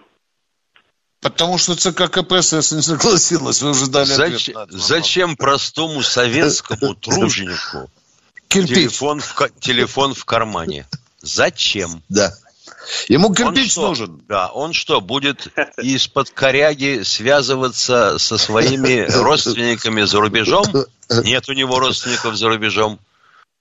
Потому 1.22 1.58
что 1.58 1.76
ЦК 1.76 2.10
КПСС 2.10 2.72
не 2.72 2.82
согласилась, 2.82 3.62
вы 3.62 3.72
уже 3.72 3.90
дали 3.92 4.08
Зач... 4.08 4.50
Зачем 4.70 5.36
простому 5.36 6.02
советскому 6.02 6.96
труженику 7.02 7.90
телефон 8.52 9.20
в, 9.20 9.50
телефон 9.60 10.14
в 10.14 10.26
кармане? 10.26 10.86
Зачем? 11.22 12.02
Да. 12.10 12.34
Ему 13.08 13.34
кирпич 13.34 13.78
он 13.78 13.90
нужен. 13.90 14.22
Да, 14.28 14.48
он 14.48 14.74
что, 14.74 15.02
будет 15.02 15.48
из-под 15.78 16.32
коряги 16.32 17.02
связываться 17.04 18.18
со 18.18 18.38
своими 18.38 19.06
родственниками 19.22 20.02
за 20.04 20.20
рубежом? 20.20 20.66
Нет 21.24 21.48
у 21.50 21.54
него 21.54 21.80
родственников 21.80 22.36
за 22.36 22.48
рубежом. 22.48 23.00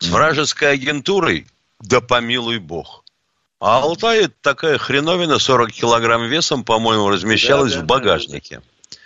С 0.00 0.09
вражеской 0.09 0.73
агентурой? 0.73 1.47
Да 1.78 2.00
помилуй 2.00 2.59
бог. 2.59 3.04
А 3.61 3.83
Алтай 3.83 4.28
такая 4.40 4.78
хреновина 4.78 5.38
40 5.38 5.71
килограмм 5.71 6.25
весом, 6.25 6.64
по-моему, 6.64 7.09
размещалась 7.11 7.73
да, 7.73 7.78
да, 7.78 7.85
в 7.85 7.87
багажнике. 7.87 8.62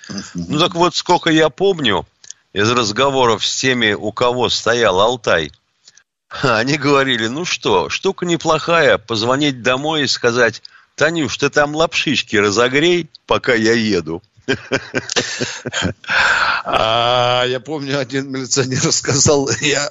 Да. 0.09 0.17
Ну 0.35 0.59
так 0.59 0.75
вот, 0.75 0.95
сколько 0.95 1.31
я 1.31 1.51
помню 1.51 2.07
из 2.53 2.71
разговоров 2.71 3.45
с 3.45 3.57
теми, 3.57 3.93
у 3.93 4.13
кого 4.13 4.49
стоял 4.49 5.01
Алтай– 5.01 5.53
Они 6.43 6.77
говорили, 6.77 7.27
ну 7.27 7.45
что, 7.45 7.89
штука 7.89 8.27
неплохая, 8.27 8.99
позвонить 8.99 9.63
домой 9.63 10.05
и 10.05 10.09
сказать, 10.09 10.63
Танюш, 10.95 11.37
ты 11.37 11.51
там 11.51 11.75
лапшички 11.75 12.37
разогрей, 12.37 13.09
пока 13.27 13.55
я 13.55 13.73
еду. 13.73 14.23
А, 16.67 17.45
я 17.47 17.61
помню, 17.61 17.99
один 17.99 18.31
милиционер 18.31 18.91
сказал, 18.93 19.51
я 19.61 19.91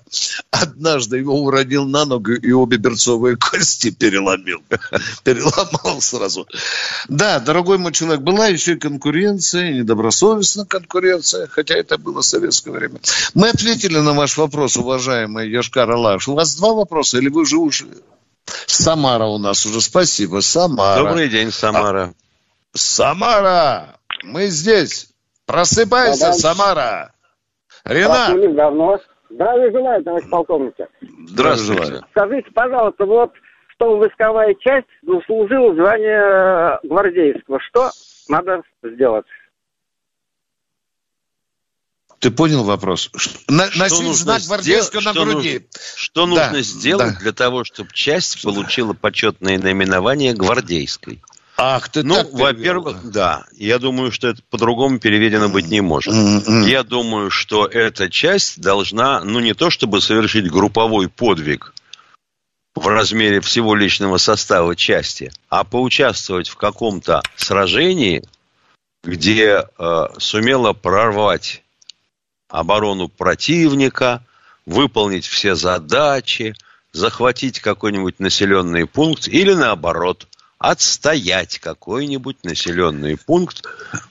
однажды 0.52 1.18
его 1.18 1.40
уронил 1.40 1.86
на 1.86 2.06
ногу 2.06 2.34
и 2.34 2.52
обе 2.52 2.78
берцовые 2.78 3.38
кости 3.38 3.92
переломил. 3.92 4.64
Переломал 5.24 6.02
сразу. 6.02 6.48
Да, 7.10 7.40
дорогой 7.40 7.78
мой 7.78 7.92
человек, 7.92 8.22
была 8.22 8.48
еще 8.48 8.74
и 8.74 8.80
конкуренция, 8.80 9.74
недобросовестная 9.74 10.66
конкуренция, 10.66 11.48
хотя 11.48 11.76
это 11.76 11.98
было 11.98 12.22
советское 12.22 12.72
время. 12.72 13.00
Мы 13.34 13.50
ответили 13.50 14.00
на 14.00 14.14
ваш 14.14 14.38
вопрос, 14.38 14.78
уважаемый 14.78 15.50
Яшкар 15.50 15.90
Алаш. 15.92 16.28
У 16.28 16.34
вас 16.34 16.56
два 16.56 16.74
вопроса, 16.74 17.18
или 17.18 17.30
вы 17.30 17.42
уже 17.42 17.58
ушли? 17.58 17.92
Самара 18.66 19.26
у 19.26 19.38
нас 19.38 19.66
уже, 19.66 19.82
спасибо, 19.82 20.42
Самара. 20.42 21.04
Добрый 21.04 21.30
день, 21.30 21.52
Самара. 21.52 22.14
А, 22.74 22.78
Самара! 22.78 23.96
Мы 24.24 24.48
здесь. 24.48 25.10
Просыпайся, 25.46 26.28
да, 26.28 26.34
Самара. 26.34 27.14
Ренат. 27.86 28.56
давно. 28.56 29.00
Здравия 29.30 29.72
желаю, 29.72 30.04
товарищ 30.04 30.30
полковник. 30.30 30.76
Здравствуйте. 31.28 32.02
Скажите, 32.12 32.52
пожалуйста, 32.52 33.06
вот 33.06 33.34
что 33.76 33.98
войсковая 33.98 34.54
часть 34.60 34.88
заслужила 35.02 35.74
звание 35.74 36.80
гвардейского. 36.84 37.60
Что 37.60 37.92
надо 38.28 38.62
сделать? 38.84 39.26
Ты 42.20 42.32
понял 42.32 42.64
вопрос? 42.64 43.12
На, 43.50 43.66
что 43.66 43.80
носить 43.80 44.16
знак 44.16 44.42
гвардейского 44.48 45.02
на 45.02 45.14
груди. 45.14 45.54
Нужно, 45.54 45.70
что 45.98 46.26
нужно 46.26 46.52
да, 46.54 46.62
сделать 46.62 47.14
да. 47.16 47.20
для 47.20 47.34
того, 47.34 47.66
чтобы 47.66 47.90
часть 47.92 48.42
получила 48.44 48.94
почетное 48.94 49.58
наименование 49.58 50.34
гвардейской? 50.34 51.22
Ах, 51.56 51.90
ты 51.90 52.04
Ну, 52.04 52.28
во-первых, 52.32 53.12
да. 53.12 53.46
Я 53.54 53.78
думаю, 53.78 54.12
что 54.12 54.30
это 54.30 54.42
по-другому 54.50 55.00
переведено 55.00 55.50
быть 55.50 55.68
не 55.68 55.82
может. 55.82 56.14
Я 56.68 56.84
думаю, 56.84 57.30
что 57.30 57.66
эта 57.68 58.10
часть 58.10 58.60
должна, 58.60 59.24
ну, 59.24 59.40
не 59.40 59.54
то 59.54 59.70
чтобы 59.70 60.02
совершить 60.02 60.50
групповой 60.50 61.10
подвиг 61.10 61.74
в 62.74 62.88
размере 62.88 63.40
всего 63.40 63.76
личного 63.76 64.18
состава 64.18 64.76
части, 64.76 65.32
а 65.48 65.64
поучаствовать 65.64 66.50
в 66.50 66.56
каком-то 66.56 67.22
сражении, 67.36 68.24
где 69.04 69.64
э, 69.78 70.06
сумела 70.18 70.74
прорвать 70.74 71.62
оборону 72.50 73.10
противника, 73.10 74.26
выполнить 74.66 75.28
все 75.28 75.54
задачи, 75.54 76.56
захватить 76.94 77.60
какой-нибудь 77.60 78.20
населенный 78.20 78.88
пункт 78.88 79.28
или 79.28 79.54
наоборот– 79.54 80.28
отстоять 80.64 81.60
какой-нибудь 81.60 82.46
населенный 82.46 83.18
пункт 83.18 83.66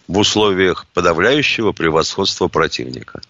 в 0.06 0.18
условиях 0.18 0.86
подавляющего 0.88 1.72
превосходства 1.72 2.48
противника. 2.48 3.22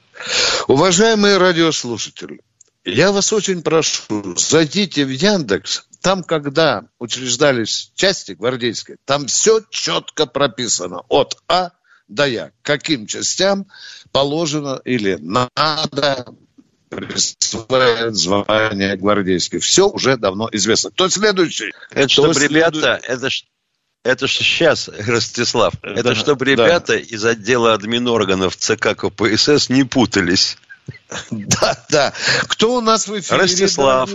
Уважаемые 0.67 1.39
радиослушатели, 1.39 2.41
я 2.85 3.13
вас 3.13 3.33
очень 3.33 3.63
прошу, 3.63 4.37
зайдите 4.37 5.05
в 5.05 5.11
Яндекс, 5.11 5.85
Там, 6.01 6.25
когда 6.25 6.83
учреждались 6.99 7.93
части 7.95 8.33
гвардейские, 8.33 8.97
там 9.05 9.27
все 9.27 9.61
четко 9.71 10.27
прописано. 10.27 11.03
От 11.09 11.37
А 11.47 11.71
до 12.09 12.27
Я. 12.27 12.51
Каким 12.63 13.07
частям 13.07 13.69
положено 14.11 14.81
или 14.85 15.17
надо 15.21 16.27
присваивать 16.97 18.15
звание 18.15 18.97
гвардейских. 18.97 19.63
Все 19.63 19.89
уже 19.89 20.17
давно 20.17 20.49
известно. 20.53 20.91
Кто 20.91 21.09
следующий? 21.09 21.73
Это 21.91 22.09
чтобы 22.09 22.35
ребята, 22.35 23.01
это 23.03 23.29
это 24.05 24.27
же 24.27 24.33
сейчас, 24.33 24.89
Ростислав, 24.89 25.75
да, 25.81 25.93
это 25.93 26.15
чтобы 26.17 26.45
ребята 26.45 26.95
да. 26.95 26.99
из 26.99 27.25
отдела 27.25 27.73
админорганов 27.73 28.57
ЦК 28.57 28.97
КПСС 28.97 29.69
не 29.69 29.85
путались. 29.85 30.59
Да, 31.31 31.77
да. 31.89 32.13
Кто 32.49 32.75
у 32.75 32.81
нас 32.81 33.07
в 33.07 33.19
эфире? 33.21 33.43
Ростислав. 33.43 34.11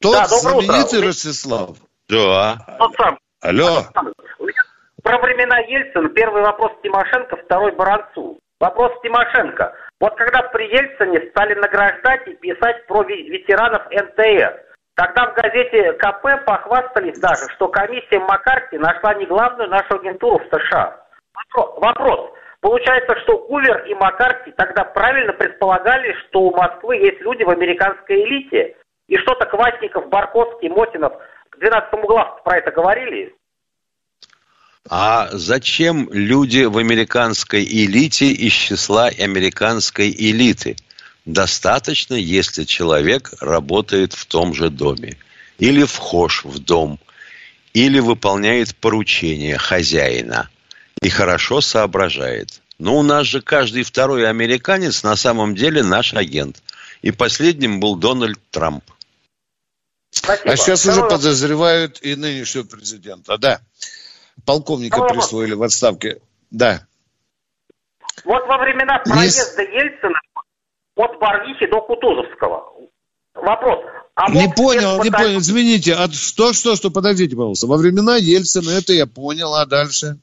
Тот 0.00 0.12
да, 0.12 0.26
знаменитый 0.26 0.98
утро. 0.98 1.08
Ростислав. 1.08 1.76
Да. 2.08 2.76
Тот 2.78 2.96
сам. 2.96 3.18
Алло. 3.40 3.86
Про 5.02 5.18
времена 5.18 5.58
Ельцина 5.60 6.08
первый 6.08 6.42
вопрос 6.42 6.72
Тимошенко, 6.82 7.36
второй 7.44 7.72
Баранцу. 7.76 8.38
Вопрос 8.58 8.92
Тимошенко. 9.02 9.72
Вот 10.02 10.16
когда 10.16 10.42
при 10.48 10.64
Ельцине 10.64 11.30
стали 11.30 11.54
награждать 11.54 12.26
и 12.26 12.34
писать 12.34 12.84
про 12.88 13.04
ветеранов 13.04 13.88
НТР, 13.88 14.60
тогда 14.96 15.26
в 15.26 15.34
газете 15.34 15.92
КП 15.92 16.44
похвастались 16.44 17.20
даже, 17.20 17.48
что 17.54 17.68
комиссия 17.68 18.18
Маккарти 18.18 18.78
нашла 18.78 19.14
не 19.14 19.26
главную 19.26 19.70
нашу 19.70 20.00
агентуру 20.00 20.40
в 20.40 20.56
США. 20.56 21.06
Вопрос. 21.54 22.32
Получается, 22.60 23.16
что 23.20 23.46
Гувер 23.46 23.84
и 23.84 23.94
Маккарти 23.94 24.50
тогда 24.56 24.82
правильно 24.82 25.34
предполагали, 25.34 26.12
что 26.26 26.40
у 26.40 26.56
Москвы 26.56 26.96
есть 26.96 27.20
люди 27.20 27.44
в 27.44 27.50
американской 27.50 28.24
элите, 28.24 28.74
и 29.06 29.16
что-то 29.18 29.46
Квасников, 29.46 30.08
Барковский, 30.08 30.68
Мотинов 30.68 31.12
к 31.50 31.58
12 31.58 31.92
главу 32.00 32.42
про 32.42 32.56
это 32.56 32.72
говорили? 32.72 33.36
А 34.94 35.30
зачем 35.32 36.10
люди 36.12 36.64
в 36.64 36.76
американской 36.76 37.64
элите 37.64 38.30
из 38.30 38.52
числа 38.52 39.06
американской 39.06 40.10
элиты? 40.10 40.76
Достаточно, 41.24 42.12
если 42.12 42.64
человек 42.64 43.32
работает 43.40 44.12
в 44.12 44.26
том 44.26 44.52
же 44.52 44.68
доме, 44.68 45.16
или 45.58 45.84
вхож 45.84 46.44
в 46.44 46.58
дом, 46.58 47.00
или 47.72 48.00
выполняет 48.00 48.76
поручения 48.76 49.56
хозяина 49.56 50.50
и 51.00 51.08
хорошо 51.08 51.62
соображает. 51.62 52.60
Но 52.78 52.98
у 52.98 53.02
нас 53.02 53.26
же 53.26 53.40
каждый 53.40 53.84
второй 53.84 54.28
американец 54.28 55.02
на 55.02 55.16
самом 55.16 55.54
деле 55.54 55.82
наш 55.82 56.12
агент. 56.12 56.62
И 57.00 57.12
последним 57.12 57.80
был 57.80 57.96
Дональд 57.96 58.38
Трамп. 58.50 58.84
Спасибо. 60.10 60.52
А 60.52 60.56
сейчас 60.58 60.82
Второй 60.82 60.98
уже 60.98 61.08
подозревают 61.08 61.98
и 62.02 62.14
нынешнего 62.14 62.64
президента. 62.64 63.38
Да 63.38 63.62
полковника 64.44 64.96
Второй 64.96 65.14
присвоили 65.14 65.54
в 65.54 65.62
отставке. 65.62 66.20
Да. 66.50 66.86
Вот 68.24 68.46
во 68.46 68.58
времена 68.58 68.98
проезда 68.98 69.62
Есть... 69.62 69.74
Ельцина 69.74 70.20
от 70.96 71.18
Барвихи 71.18 71.66
до 71.66 71.80
Кутузовского. 71.80 72.72
Вопрос. 73.34 73.84
А 74.14 74.30
не 74.30 74.48
понял, 74.48 75.02
не 75.02 75.10
понял, 75.10 75.38
извините, 75.38 75.94
а 75.94 76.06
что, 76.10 76.52
что, 76.52 76.76
что, 76.76 76.90
подождите, 76.90 77.34
пожалуйста. 77.34 77.66
Во 77.66 77.78
времена 77.78 78.16
Ельцина 78.16 78.70
это 78.70 78.92
я 78.92 79.06
понял, 79.06 79.54
а 79.54 79.64
дальше? 79.64 80.18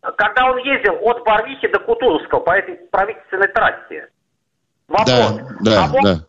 Когда 0.00 0.50
он 0.50 0.58
ездил 0.58 0.94
от 1.00 1.24
Барвихи 1.24 1.68
до 1.68 1.80
Кутузовского 1.80 2.40
по 2.40 2.50
этой 2.50 2.76
правительственной 2.90 3.48
трассе. 3.48 4.08
Вопрос. 4.88 5.08
Да, 5.08 5.56
да, 5.60 5.84
а 5.84 5.88
мог, 5.88 6.04
да. 6.04 6.26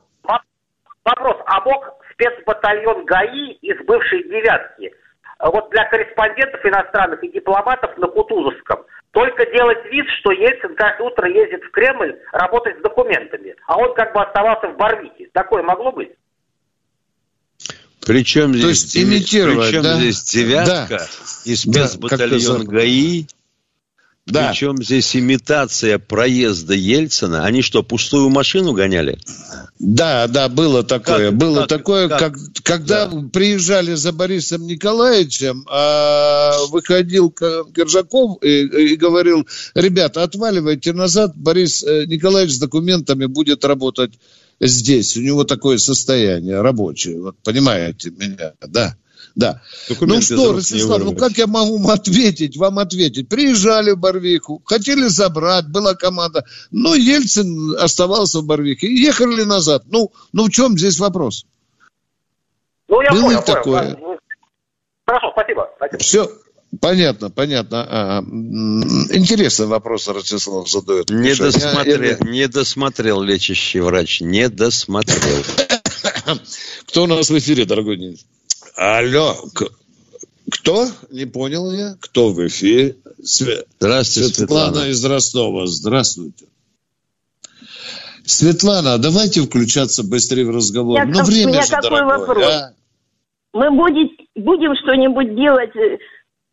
Вопрос, 1.03 1.35
а 1.45 1.61
мог 1.61 1.83
спецбатальон 2.13 3.05
ГАИ 3.05 3.51
из 3.61 3.85
бывшей 3.85 4.23
«девятки» 4.23 4.91
вот 5.39 5.69
для 5.69 5.85
корреспондентов 5.89 6.65
иностранных 6.65 7.23
и 7.23 7.31
дипломатов 7.31 7.97
на 7.97 8.07
Кутузовском 8.07 8.85
только 9.11 9.45
делать 9.51 9.85
вид, 9.91 10.05
что 10.19 10.31
Ельцин 10.31 10.75
каждое 10.75 11.07
утро 11.07 11.29
ездит 11.29 11.63
в 11.63 11.71
Кремль 11.71 12.17
работать 12.31 12.77
с 12.79 12.81
документами, 12.81 13.55
а 13.67 13.77
он 13.77 13.93
как 13.95 14.13
бы 14.13 14.21
оставался 14.21 14.67
в 14.67 14.77
Барвике. 14.77 15.29
Такое 15.33 15.63
могло 15.63 15.91
быть? 15.91 16.11
Причем 18.05 18.53
здесь, 18.53 18.61
То 18.61 18.69
есть 18.69 18.97
имитировать, 18.97 19.69
причем 19.69 19.83
да? 19.83 19.95
здесь 19.95 20.23
девятка 20.23 20.97
да. 20.97 21.07
и 21.45 21.55
спецбатальон 21.55 22.65
да, 22.65 22.71
ГАИ 22.71 23.25
да. 24.25 24.49
Причем 24.49 24.77
здесь 24.77 25.15
имитация 25.15 25.99
проезда 25.99 26.73
Ельцина. 26.73 27.45
Они 27.45 27.61
что, 27.61 27.83
пустую 27.83 28.29
машину 28.29 28.73
гоняли? 28.73 29.19
Да, 29.77 30.27
да, 30.27 30.47
было 30.47 30.83
такое. 30.83 31.31
Как, 31.31 31.37
было 31.37 31.59
как, 31.61 31.67
такое, 31.67 32.07
как, 32.07 32.19
как, 32.19 32.37
когда 32.63 33.07
да. 33.07 33.27
приезжали 33.33 33.93
за 33.95 34.13
Борисом 34.13 34.65
Николаевичем, 34.65 35.65
а 35.69 36.53
выходил 36.69 37.29
Киржаков 37.29 38.41
и, 38.41 38.61
и 38.61 38.95
говорил, 38.95 39.45
ребята, 39.73 40.23
отваливайте 40.23 40.93
назад, 40.93 41.33
Борис 41.35 41.83
э, 41.83 42.05
Николаевич 42.05 42.55
с 42.55 42.59
документами 42.59 43.25
будет 43.25 43.65
работать 43.65 44.13
здесь. 44.61 45.17
У 45.17 45.21
него 45.21 45.43
такое 45.43 45.77
состояние 45.77 46.61
рабочее. 46.61 47.21
Вот 47.21 47.35
понимаете 47.43 48.11
меня, 48.11 48.53
да. 48.65 48.95
Да. 49.35 49.61
Документы 49.89 50.33
ну 50.33 50.41
что, 50.41 50.53
Ростислав, 50.53 51.03
ну 51.03 51.15
как 51.15 51.37
я 51.37 51.45
могу 51.45 51.89
ответить, 51.89 52.55
вам 52.55 52.79
ответить? 52.79 53.27
Приезжали 53.27 53.91
в 53.91 53.97
Барвиху, 53.97 54.61
хотели 54.65 55.07
забрать, 55.07 55.67
была 55.67 55.93
команда. 55.93 56.45
Но 56.71 56.95
Ельцин 56.95 57.75
оставался 57.77 58.39
в 58.39 58.45
Барвихе. 58.45 58.87
Ехали 58.87 59.43
назад. 59.43 59.83
Ну, 59.87 60.11
ну 60.31 60.45
в 60.45 60.49
чем 60.51 60.77
здесь 60.77 60.99
вопрос? 60.99 61.45
Ну, 62.87 63.01
я 63.01 63.11
Было 63.11 63.23
понял, 63.23 63.43
такое. 63.43 63.95
понял. 63.95 64.19
Хорошо, 65.05 65.31
спасибо. 65.33 65.69
спасибо. 65.75 65.99
Все, 66.01 66.29
Понятно, 66.81 67.29
понятно. 67.29 67.87
А, 67.89 68.21
интересный 68.21 69.67
вопрос 69.67 70.07
Ростислав 70.07 70.69
задает. 70.69 71.09
Не 71.09 71.29
Миша. 71.29 71.43
досмотрел, 71.43 72.01
я, 72.01 72.09
я... 72.09 72.17
не 72.19 72.47
досмотрел 72.47 73.21
лечащий 73.21 73.79
врач, 73.79 74.19
не 74.19 74.49
досмотрел. 74.49 75.43
Кто 76.87 77.03
у 77.03 77.07
нас 77.07 77.29
в 77.29 77.37
эфире, 77.37 77.65
дорогой 77.65 77.97
Денис? 77.97 78.25
Алло, 78.77 79.35
кто? 80.51 80.85
Не 81.09 81.25
понял 81.25 81.71
я. 81.71 81.95
Кто 82.01 82.29
в 82.29 82.45
эфире? 82.47 82.95
Здравствуйте, 83.17 84.33
Светлана. 84.33 84.73
Светлана 84.73 84.89
из 84.89 85.05
Ростова. 85.05 85.65
Здравствуйте. 85.65 86.45
Светлана, 88.25 88.97
давайте 88.97 89.41
включаться 89.41 90.03
быстрее 90.03 90.45
в 90.45 90.49
разговор. 90.49 90.97
Я, 90.97 91.05
ну, 91.05 91.23
время 91.23 91.45
у 91.45 91.49
меня 91.49 91.61
же 91.61 91.69
такой 91.69 91.89
дорогое, 91.89 92.17
вопрос. 92.17 92.43
А? 92.43 92.73
Мы 93.53 93.71
будем, 93.71 94.09
будем 94.35 94.75
что-нибудь 94.75 95.35
делать 95.35 95.75
э, 95.75 95.97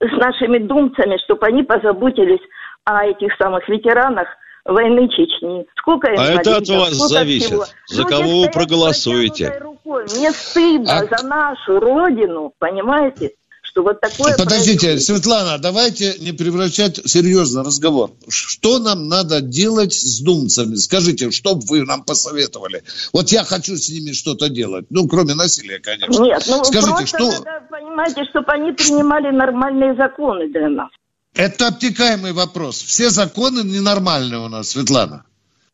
с 0.00 0.12
нашими 0.18 0.58
думцами, 0.58 1.18
чтобы 1.24 1.46
они 1.46 1.62
позаботились 1.62 2.40
о 2.84 3.04
этих 3.04 3.34
самых 3.38 3.68
ветеранах 3.68 4.28
войны 4.64 5.08
Чечни. 5.08 5.66
Сколько 5.78 6.08
им 6.08 6.18
А 6.18 6.26
это 6.26 6.56
от 6.56 6.68
вас 6.68 6.94
зависит. 6.94 7.46
Всего. 7.46 7.66
За 7.88 8.02
Люди 8.02 8.10
кого 8.10 8.40
вы 8.42 8.50
проголосуете? 8.50 9.58
Рукой. 9.60 10.04
Мне 10.16 10.32
стыдно 10.32 10.98
а... 10.98 11.06
за 11.06 11.26
нашу 11.26 11.80
родину, 11.80 12.52
понимаете? 12.58 13.32
Что 13.64 13.84
вот 13.84 14.00
такое 14.00 14.36
Подождите, 14.36 14.88
происходит. 14.88 15.02
Светлана, 15.02 15.58
давайте 15.58 16.18
не 16.18 16.32
превращать 16.32 17.00
серьезно 17.08 17.64
разговор. 17.64 18.10
Что 18.28 18.78
нам 18.78 19.08
надо 19.08 19.40
делать 19.40 19.94
с 19.94 20.20
думцами? 20.20 20.74
Скажите, 20.74 21.30
что 21.30 21.54
бы 21.54 21.62
вы 21.66 21.82
нам 21.84 22.04
посоветовали? 22.04 22.82
Вот 23.14 23.28
я 23.30 23.44
хочу 23.44 23.76
с 23.76 23.88
ними 23.88 24.12
что-то 24.12 24.50
делать. 24.50 24.86
Ну, 24.90 25.08
кроме 25.08 25.34
насилия, 25.34 25.78
конечно. 25.78 26.22
Нет, 26.22 26.44
ну 26.48 26.64
Скажите, 26.64 27.06
что... 27.06 27.30
надо, 27.30 27.66
понимаете, 27.70 28.24
чтобы 28.28 28.52
они 28.52 28.72
принимали 28.72 29.34
нормальные 29.34 29.94
законы 29.94 30.48
для 30.48 30.68
нас. 30.68 30.90
Это 31.34 31.68
обтекаемый 31.68 32.32
вопрос. 32.32 32.82
Все 32.82 33.10
законы 33.10 33.62
ненормальные 33.62 34.40
у 34.40 34.48
нас, 34.48 34.70
Светлана. 34.70 35.24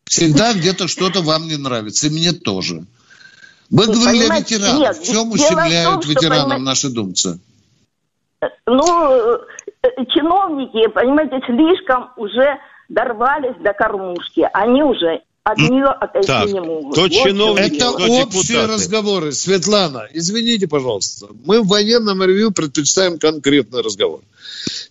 Всегда 0.05 0.55
где-то 0.55 0.89
что-то 0.89 1.21
вам 1.21 1.49
не 1.49 1.57
нравится. 1.57 2.07
И 2.07 2.11
мне 2.11 2.33
тоже. 2.33 2.85
Мы 3.71 3.87
Вы 3.87 3.95
говорили 3.95 4.29
о 4.29 4.39
ветеранах. 4.39 4.79
Нет, 4.79 4.97
в 4.97 5.13
чем 5.13 5.31
ущемляют 5.31 6.03
том, 6.03 6.11
ветеранам 6.11 6.43
понимаете, 6.43 6.65
наши 6.65 6.89
думцы? 6.89 7.39
Ну, 8.67 9.13
э, 9.13 10.05
чиновники, 10.09 10.89
понимаете, 10.89 11.41
слишком 11.45 12.11
уже 12.17 12.57
дорвались 12.89 13.57
до 13.61 13.73
кормушки. 13.75 14.49
Они 14.55 14.83
уже 14.83 15.23
от 15.53 15.59
нее 15.59 15.87
отойти 15.87 16.27
так, 16.27 16.53
не 16.53 16.61
могут. 16.61 16.95
То 16.95 17.03
вот 17.03 17.13
чиновники, 17.13 17.77
Это 17.77 17.93
то 17.93 17.95
общие 17.95 18.25
депутаты. 18.43 18.67
разговоры. 18.67 19.33
Светлана, 19.33 20.07
извините, 20.13 20.69
пожалуйста. 20.69 21.29
Мы 21.45 21.63
в 21.63 21.69
военном 21.69 22.23
ревью 22.23 22.51
предпочитаем 22.51 23.19
конкретный 23.19 23.83
разговор. 23.83 24.21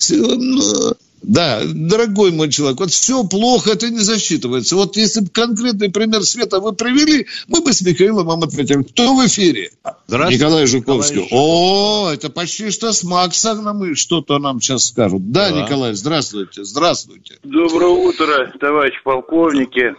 Ну, 0.09 0.93
да, 1.23 1.61
дорогой 1.65 2.31
мой 2.31 2.49
человек, 2.49 2.79
вот 2.79 2.91
все 2.91 3.23
плохо, 3.23 3.71
это 3.71 3.89
не 3.89 3.99
засчитывается. 3.99 4.75
Вот 4.75 4.95
если 4.97 5.21
бы 5.21 5.29
конкретный 5.29 5.89
пример 5.89 6.23
света 6.23 6.59
вы 6.59 6.73
привели, 6.73 7.27
мы 7.47 7.61
бы 7.61 7.73
с 7.73 7.81
Михаилом 7.81 8.27
вам 8.27 8.43
ответили. 8.43 8.83
Кто 8.83 9.15
в 9.15 9.25
эфире? 9.25 9.71
Николай 10.07 10.67
Жуковский. 10.67 11.23
Николай 11.23 11.43
О, 11.43 12.09
это 12.13 12.29
почти 12.29 12.69
что 12.71 12.93
с 12.93 13.03
Максом 13.03 13.83
и 13.83 13.95
что-то 13.95 14.37
нам 14.37 14.61
сейчас 14.61 14.85
скажут. 14.85 15.31
Да, 15.31 15.49
да, 15.49 15.61
Николай, 15.61 15.93
здравствуйте, 15.93 16.63
здравствуйте. 16.63 17.35
Доброе 17.43 17.89
утро, 17.89 18.53
товарищ 18.59 19.01
полковники. 19.03 19.95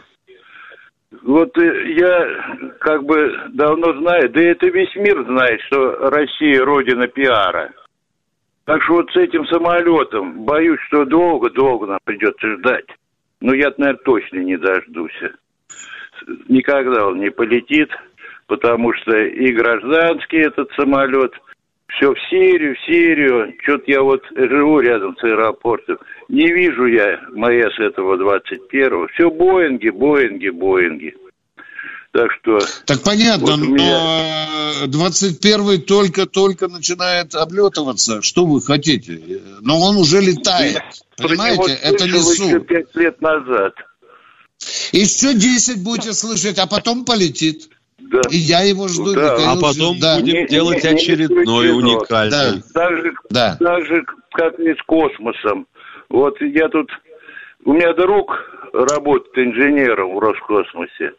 Вот 1.28 1.54
э, 1.58 1.92
я 1.92 2.72
как 2.80 3.04
бы 3.04 3.30
давно 3.52 3.92
знаю, 4.00 4.30
да 4.30 4.40
это 4.40 4.66
весь 4.68 4.96
мир 4.96 5.26
знает, 5.26 5.60
что 5.66 6.08
Россия 6.08 6.64
родина 6.64 7.06
пиара. 7.06 7.70
Так 8.64 8.82
что 8.84 8.94
вот 8.94 9.10
с 9.12 9.16
этим 9.16 9.44
самолетом, 9.44 10.46
боюсь, 10.46 10.80
что 10.86 11.04
долго-долго 11.04 11.86
нам 11.86 11.98
придется 12.02 12.56
ждать. 12.56 12.86
Но 13.42 13.52
я, 13.54 13.70
наверное, 13.76 14.02
точно 14.06 14.38
не 14.38 14.56
дождусь. 14.56 15.20
Никогда 16.48 17.06
он 17.06 17.20
не 17.20 17.30
полетит, 17.30 17.90
потому 18.46 18.94
что 18.94 19.14
и 19.18 19.52
гражданский 19.52 20.38
этот 20.38 20.70
самолет– 20.78 21.34
все 21.88 22.12
в 22.12 22.18
Сирию, 22.30 22.74
в 22.74 22.86
Сирию. 22.86 23.54
Что-то 23.62 23.84
я 23.86 24.02
вот 24.02 24.22
живу 24.36 24.80
рядом 24.80 25.16
с 25.16 25.24
аэропортом. 25.24 25.98
Не 26.28 26.52
вижу 26.52 26.86
я 26.86 27.20
МС 27.30 27.78
этого 27.78 28.16
21-го. 28.16 29.08
Все 29.14 29.30
Боинги, 29.30 29.88
Боинги, 29.88 30.48
Боинги. 30.50 31.14
Так 32.12 32.32
что... 32.40 32.58
Так 32.86 33.02
понятно, 33.02 33.56
вот 33.56 33.58
меня... 33.58 34.48
но 34.80 34.86
21-й 34.86 35.78
только-только 35.78 36.68
начинает 36.68 37.34
облетываться. 37.34 38.22
Что 38.22 38.46
вы 38.46 38.60
хотите? 38.62 39.40
Но 39.60 39.78
он 39.80 39.96
уже 39.96 40.20
летает. 40.20 40.82
Я 41.18 41.24
Понимаете, 41.26 41.78
это 41.82 42.04
не 42.04 42.18
еще 42.18 42.60
5 42.60 42.96
лет 42.96 43.20
назад. 43.20 43.74
Еще 44.92 45.34
10 45.34 45.82
будете 45.82 46.12
слышать, 46.12 46.58
а 46.58 46.66
потом 46.66 47.04
полетит. 47.04 47.68
Да. 47.98 48.20
И 48.30 48.36
я 48.36 48.60
его 48.60 48.88
жду. 48.88 49.14
Да. 49.14 49.36
А 49.52 49.56
потом 49.60 49.98
да. 49.98 50.18
будем 50.18 50.34
не, 50.34 50.46
делать 50.46 50.82
не, 50.84 50.90
очередной 50.90 51.66
не 51.66 51.72
уникальный. 51.72 52.30
Да. 52.30 52.72
Так, 52.72 52.96
же, 52.98 53.12
да. 53.30 53.56
так 53.58 53.84
же, 53.86 54.04
как 54.32 54.58
и 54.58 54.74
с 54.74 54.82
космосом. 54.86 55.66
Вот 56.08 56.40
я 56.40 56.68
тут... 56.68 56.90
У 57.64 57.72
меня 57.72 57.92
друг 57.92 58.32
работает 58.72 59.48
инженером 59.48 60.14
в 60.14 60.18
Роскосмосе. 60.20 61.12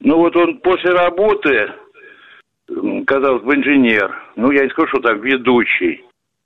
Ну 0.00 0.18
вот 0.18 0.36
он 0.36 0.58
после 0.58 0.90
работы, 0.90 1.72
казалось 3.06 3.42
бы, 3.42 3.54
инженер, 3.54 4.14
ну 4.36 4.50
я 4.50 4.64
не 4.64 4.70
скажу, 4.70 4.88
что 4.88 5.00
так, 5.00 5.18
ведущий, 5.18 6.04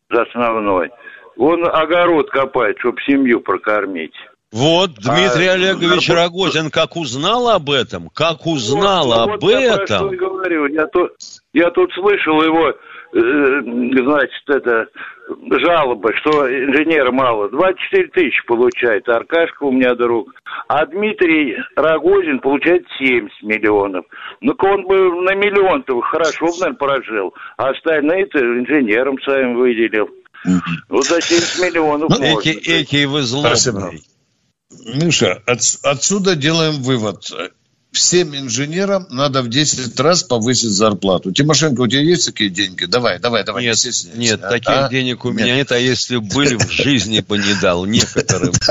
основной, 0.09 0.91
он 1.37 1.65
огород 1.65 2.31
копает, 2.31 2.79
чтобы 2.79 3.01
семью 3.03 3.41
прокормить. 3.41 4.15
Вот 4.51 4.93
Дмитрий 4.95 5.47
а, 5.49 5.55
Олегович 5.55 6.09
а, 6.09 6.15
Рогозин 6.15 6.71
как 6.71 6.97
узнал 6.97 7.51
об 7.51 7.71
этом, 7.71 8.09
как 8.09 8.47
узнал 8.47 9.09
вот, 9.09 9.35
об 9.35 9.43
вот 9.43 9.53
этом. 9.53 10.11
Я, 10.11 10.17
говорю. 10.17 10.67
Я, 10.67 10.87
тут, 10.87 11.11
я 11.53 11.71
тут 11.71 11.93
слышал 11.93 12.43
его, 12.43 12.71
э, 12.71 12.75
значит, 13.13 14.43
это 14.49 14.87
жалобы, 15.51 16.15
что 16.23 16.49
инженера 16.49 17.13
мало. 17.13 17.51
24 17.51 18.09
тысячи 18.09 18.47
получает 18.47 19.07
Аркашка 19.07 19.65
у 19.65 19.71
меня 19.71 19.95
друг. 19.95 20.33
А 20.69 20.87
Дмитрий 20.87 21.59
Рогозин 21.77 22.39
получает 22.41 22.87
70 22.99 23.43
миллионов. 23.43 24.07
Ну-ка 24.41 24.65
он 24.65 24.87
бы 24.87 24.97
на 25.25 25.35
миллион-то 25.35 26.01
хорошо 26.01 26.47
бы, 26.47 26.53
наверное, 26.53 26.79
прожил. 26.79 27.35
А 27.59 27.69
остальные-то 27.69 28.39
инженером 28.39 29.21
своим 29.21 29.59
выделил. 29.59 30.09
Вот 30.89 31.05
за 31.05 31.21
70 31.21 31.67
миллионов 31.67 32.09
ну, 32.09 32.17
можно. 32.19 32.41
Эки, 32.41 32.71
эки 32.71 33.05
вы 33.05 33.21
злобный. 33.21 34.01
Миша, 34.71 35.43
от, 35.47 35.61
отсюда 35.83 36.37
делаем 36.37 36.83
вывод. 36.83 37.31
Всем 37.91 38.37
инженерам 38.37 39.07
надо 39.09 39.43
в 39.43 39.49
10 39.49 39.99
раз 39.99 40.23
повысить 40.23 40.71
зарплату. 40.71 41.33
Тимошенко, 41.33 41.81
у 41.81 41.87
тебя 41.87 42.03
есть 42.03 42.27
такие 42.27 42.51
деньги? 42.51 42.85
Давай, 42.85 43.19
давай, 43.19 43.45
давай, 43.45 43.65
нет, 43.65 43.79
не 44.15 44.27
Нет, 44.27 44.45
а? 44.45 44.51
таких 44.51 44.69
а? 44.69 44.89
денег 44.91 45.25
у 45.25 45.31
нет. 45.31 45.41
меня 45.41 45.57
нет, 45.57 45.73
а 45.73 45.79
если 45.79 46.19
были, 46.19 46.57
в 46.57 46.71
жизни 46.71 47.21
бы 47.21 47.39
не 47.39 47.55
дал 47.61 47.87
некоторым. 47.87 48.53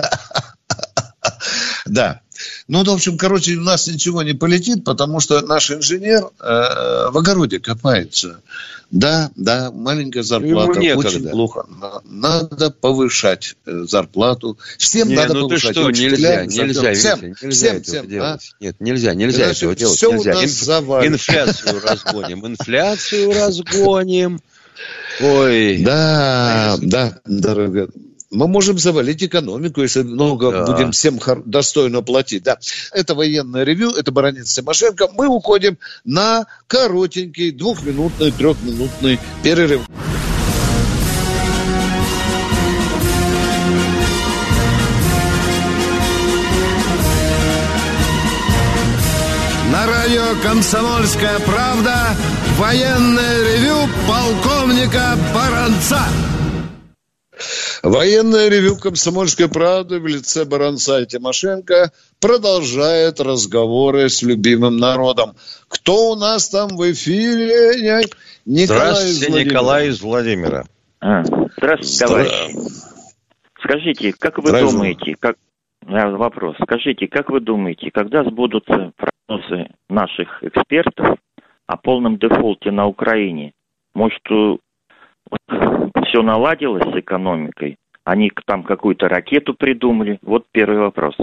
Да. 1.86 2.21
Ну, 2.67 2.83
в 2.83 2.89
общем, 2.89 3.17
короче, 3.17 3.55
у 3.55 3.62
нас 3.62 3.88
ничего 3.88 4.23
не 4.23 4.33
полетит, 4.33 4.83
потому 4.83 5.19
что 5.19 5.41
наш 5.41 5.71
инженер 5.71 6.29
э, 6.39 7.10
в 7.12 7.17
огороде 7.17 7.60
копается. 7.60 8.41
Да, 8.89 9.31
да, 9.36 9.69
маленькая 9.71 10.23
зарплата, 10.23 10.79
очень 10.79 11.27
плохо. 11.27 11.65
Надо 12.05 12.71
повышать 12.71 13.55
э, 13.65 13.83
зарплату. 13.88 14.57
Всем 14.77 15.10
не, 15.10 15.15
надо 15.15 15.33
ну 15.33 15.41
повышать. 15.41 15.75
Ты 15.75 15.81
что, 15.81 15.91
нельзя, 15.91 16.45
нельзя, 16.45 16.93
всем, 16.93 17.19
Витя, 17.19 17.45
нельзя 17.45 17.67
всем, 17.67 17.75
этого 17.75 17.83
всем, 17.83 18.07
делать. 18.07 18.51
А? 18.60 18.63
Нет, 18.63 18.75
нельзя, 18.79 19.13
нельзя 19.13 19.45
Иначе 19.45 19.57
этого 19.57 19.75
делать. 19.75 19.97
Все 19.97 20.12
нельзя. 20.13 20.31
У 20.31 20.36
нас 20.36 20.43
Инф... 20.45 21.13
Инфляцию 21.13 21.81
разгоним, 21.83 22.47
инфляцию 22.47 23.33
разгоним. 23.33 24.41
Ой. 25.19 25.83
Да, 25.83 26.77
да, 26.81 27.19
дорогая 27.25 27.89
мы 28.31 28.47
можем 28.47 28.77
завалить 28.77 29.23
экономику, 29.23 29.81
если 29.81 30.01
много 30.03 30.51
да. 30.51 30.65
будем 30.65 30.91
всем 30.91 31.19
достойно 31.45 32.01
платить. 32.01 32.43
Да. 32.43 32.57
Это 32.91 33.15
военное 33.15 33.63
ревю, 33.63 33.91
это 33.91 34.11
Баранец 34.11 34.53
Тимошенко. 34.53 35.09
Мы 35.13 35.27
уходим 35.27 35.77
на 36.03 36.45
коротенький 36.67 37.51
двухминутный, 37.51 38.31
трехминутный 38.31 39.19
перерыв. 39.43 39.81
На 49.71 49.85
радио 49.85 50.41
«Комсомольская 50.41 51.39
правда» 51.39 52.15
военное 52.57 53.43
ревю 53.43 53.77
полковника 54.07 55.17
Баранца. 55.33 56.01
Военное 57.89 58.50
ревю 58.50 58.76
«Комсомольской 58.76 59.47
правды» 59.47 60.02
в 60.02 60.08
лице 60.08 60.43
Баранца 60.43 61.00
и 61.00 61.06
Тимошенко 61.06 61.91
продолжает 62.19 63.21
разговоры 63.21 64.10
с 64.10 64.21
любимым 64.23 64.76
народом. 64.76 65.36
Кто 65.69 66.12
у 66.12 66.15
нас 66.15 66.50
там 66.50 66.76
в 66.76 66.91
эфире? 66.91 68.04
Николай 68.45 68.65
Здравствуйте, 68.65 69.41
из 69.41 69.45
Николай 69.45 69.88
из 69.88 70.02
Владимира. 70.02 70.65
А, 71.00 71.23
здравствуйте, 71.23 72.06
товарищ. 72.06 72.56
Скажите, 73.63 74.13
как 74.19 74.38
вы 74.39 74.52
думаете, 74.52 75.15
как 75.17 75.38
вопрос, 75.82 76.58
скажите, 76.62 77.08
как 77.08 77.30
вы 77.30 77.39
думаете, 77.39 77.89
когда 77.93 78.26
сбудутся 78.26 78.91
прогнозы 78.97 79.69
наших 79.88 80.43
экспертов 80.43 81.17
о 81.67 81.78
полном 81.78 82.17
дефолте 82.17 82.69
на 82.71 82.86
Украине? 82.86 83.54
Может, 83.93 84.21
все 86.17 86.23
наладилось 86.23 86.84
с 86.84 86.99
экономикой, 86.99 87.77
они 88.03 88.32
там 88.45 88.63
какую-то 88.63 89.08
ракету 89.08 89.53
придумали. 89.53 90.17
Вот 90.21 90.45
первый 90.51 90.80
вопрос. 90.80 91.15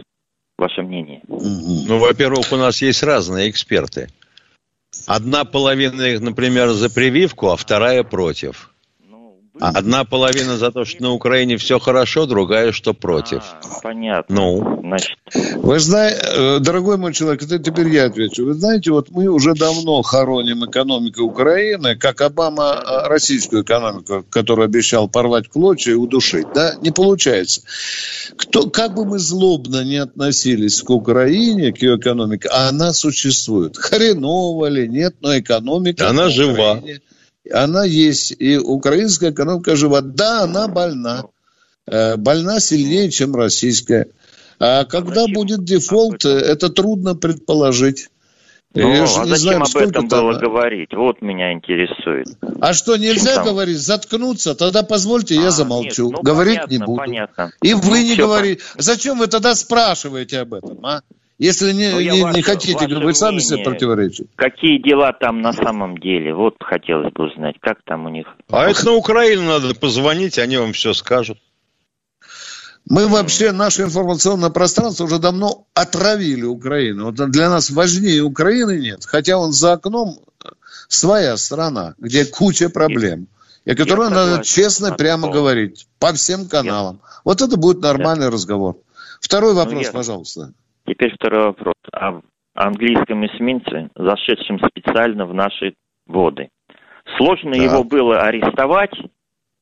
Ваше 0.57 0.83
мнение? 0.83 1.21
Ну, 1.27 1.99
во-первых, 1.99 2.53
у 2.53 2.57
нас 2.57 2.81
есть 2.81 3.03
разные 3.03 3.51
эксперты. 3.51 4.09
Одна 5.09 5.45
половина 5.45 6.21
например, 6.21 6.69
за 6.69 6.95
прививку, 6.95 7.49
а 7.49 7.57
вторая 7.57 8.05
против. 8.05 8.71
Одна 9.61 10.05
половина 10.05 10.57
за 10.59 10.73
то, 10.73 10.85
что 10.85 11.03
на 11.03 11.13
Украине 11.13 11.57
все 11.57 11.79
хорошо, 11.79 12.27
другая, 12.27 12.73
что 12.73 12.93
против. 12.93 13.43
А, 13.63 13.81
понятно. 13.83 14.35
Ну, 14.35 14.81
значит. 14.81 15.17
Вы 15.57 15.79
знаете, 15.79 16.21
э, 16.25 16.59
дорогой 16.59 16.97
мой 16.97 17.13
человек, 17.13 17.45
это 17.45 17.61
теперь 17.61 17.89
я 17.89 18.07
отвечу. 18.07 18.45
Вы 18.47 18.55
знаете, 18.55 18.91
вот 18.91 19.11
мы 19.11 19.29
уже 19.29 19.55
давно 19.55 20.03
хороним 20.03 20.65
экономику 20.65 21.23
Украины, 21.23 21.95
как 21.95 22.21
Обама 22.21 22.83
э, 22.85 23.09
российскую 23.09 23.63
экономику, 23.63 24.25
которую 24.29 24.65
обещал 24.65 25.09
порвать 25.09 25.49
клочья 25.49 25.93
и 25.93 25.95
удушить. 25.95 26.47
Да, 26.53 26.75
не 26.81 26.91
получается. 26.91 27.63
Кто, 28.37 28.69
как 28.69 28.95
бы 28.95 29.05
мы 29.05 29.21
злобно 29.21 29.85
не 29.85 29.99
относились 29.99 30.83
к 30.83 30.91
Украине, 30.91 31.73
к 31.73 31.79
ее 31.79 31.97
экономике, 31.97 32.49
она 32.49 32.93
существует. 32.93 33.77
Хреново 33.77 34.67
ли, 34.67 34.89
нет, 34.89 35.15
но 35.21 35.39
экономика... 35.39 36.09
Она 36.09 36.29
жива. 36.29 36.73
Украине, 36.73 37.01
она 37.53 37.85
есть. 37.85 38.35
И 38.39 38.57
украинская 38.59 39.31
экономика 39.31 39.77
жива. 39.77 40.01
Да, 40.01 40.43
она 40.43 40.69
больна. 40.69 41.25
Э, 41.87 42.17
больна 42.17 42.61
сильнее, 42.61 43.11
чем 43.11 43.35
российская. 43.35 44.07
А 44.59 44.85
когда 44.85 45.27
будет 45.27 45.65
дефолт, 45.65 46.25
это 46.25 46.71
трудно 46.71 47.15
предположить. 47.15 48.09
Ну, 48.75 49.03
а 49.03 49.07
зачем 49.07 49.37
знаю, 49.37 49.63
об 49.63 49.77
этом 49.77 50.09
там... 50.09 50.21
было 50.21 50.39
говорить? 50.39 50.93
Вот 50.95 51.23
меня 51.23 51.53
интересует. 51.53 52.27
А 52.61 52.73
что, 52.73 52.97
нельзя 52.97 53.37
там... 53.37 53.45
говорить? 53.45 53.79
Заткнуться? 53.79 54.57
Тогда 54.57 54.83
позвольте, 54.83 55.39
а, 55.39 55.43
я 55.43 55.51
замолчу. 55.53 56.07
Нет, 56.07 56.17
ну, 56.17 56.23
говорить 56.23 56.57
понятно, 56.57 56.73
не 56.73 56.79
буду. 56.79 56.99
Понятно. 56.99 57.53
И 57.63 57.75
вы 57.75 58.01
ну, 58.01 58.05
не 58.05 58.17
говорите. 58.17 58.63
Зачем 58.77 59.19
вы 59.19 59.29
тогда 59.29 59.55
спрашиваете 59.55 60.41
об 60.41 60.55
этом, 60.55 60.85
а? 60.85 61.03
Если 61.39 61.73
не, 61.73 61.91
ну, 61.91 62.01
не, 62.01 62.23
ваше, 62.23 62.37
не 62.37 62.43
хотите, 62.43 62.87
вы 62.87 63.13
сами 63.13 63.41
себе 63.41 63.65
противоречите. 63.65 64.29
Какие 64.37 64.81
дела 64.81 65.13
там 65.13 65.43
на 65.43 65.53
самом 65.53 65.99
деле? 65.99 66.33
Вот 66.33 66.55
хотелось 66.61 67.13
бы 67.13 67.25
узнать, 67.25 67.57
как 67.61 67.79
там 67.85 68.07
у 68.07 68.09
них. 68.09 68.27
А 68.51 68.69
это 68.69 68.85
на 68.85 68.93
Украину 68.93 69.43
надо 69.43 69.75
позвонить, 69.75 70.39
они 70.39 70.59
вам 70.59 70.73
все 70.73 70.95
скажут. 70.95 71.39
Мы 72.89 73.09
вообще, 73.09 73.51
наше 73.51 73.83
информационное 73.83 74.51
пространство 74.51 75.05
уже 75.05 75.19
давно 75.19 75.67
отравили 75.75 76.45
Украину. 76.45 77.07
Вот 77.07 77.15
для 77.31 77.49
нас 77.49 77.71
важнее 77.71 78.23
Украины 78.23 78.79
нет. 78.79 79.05
Хотя 79.07 79.39
он 79.39 79.53
за 79.53 79.73
окном 79.73 80.19
своя 80.89 81.37
страна, 81.37 81.95
где 81.99 82.27
куча 82.27 82.69
проблем. 82.69 83.27
И 83.65 83.75
которую 83.75 84.11
надо 84.11 84.45
честно, 84.45 84.93
прямо 84.93 85.31
говорить 85.31 85.87
по 85.99 86.13
всем 86.13 86.47
каналам. 86.47 87.01
Я... 87.03 87.21
Вот 87.25 87.41
это 87.41 87.57
будет 87.57 87.81
нормальный 87.81 88.27
я... 88.27 88.31
разговор. 88.31 88.77
Второй 89.21 89.55
вопрос, 89.55 89.75
ну, 89.75 89.81
я... 89.81 89.93
пожалуйста. 89.93 90.53
Теперь 90.87 91.15
второй 91.15 91.47
вопрос. 91.47 91.75
А 91.93 92.21
английском 92.55 93.27
эсминце, 93.27 93.91
зашедшем 93.97 94.59
специально 94.61 95.27
в 95.27 95.35
наши 95.35 95.75
воды. 96.07 96.49
Сложно 97.17 97.53
да. 97.53 97.59
его 97.63 97.85
было 97.85 98.21
арестовать 98.21 98.95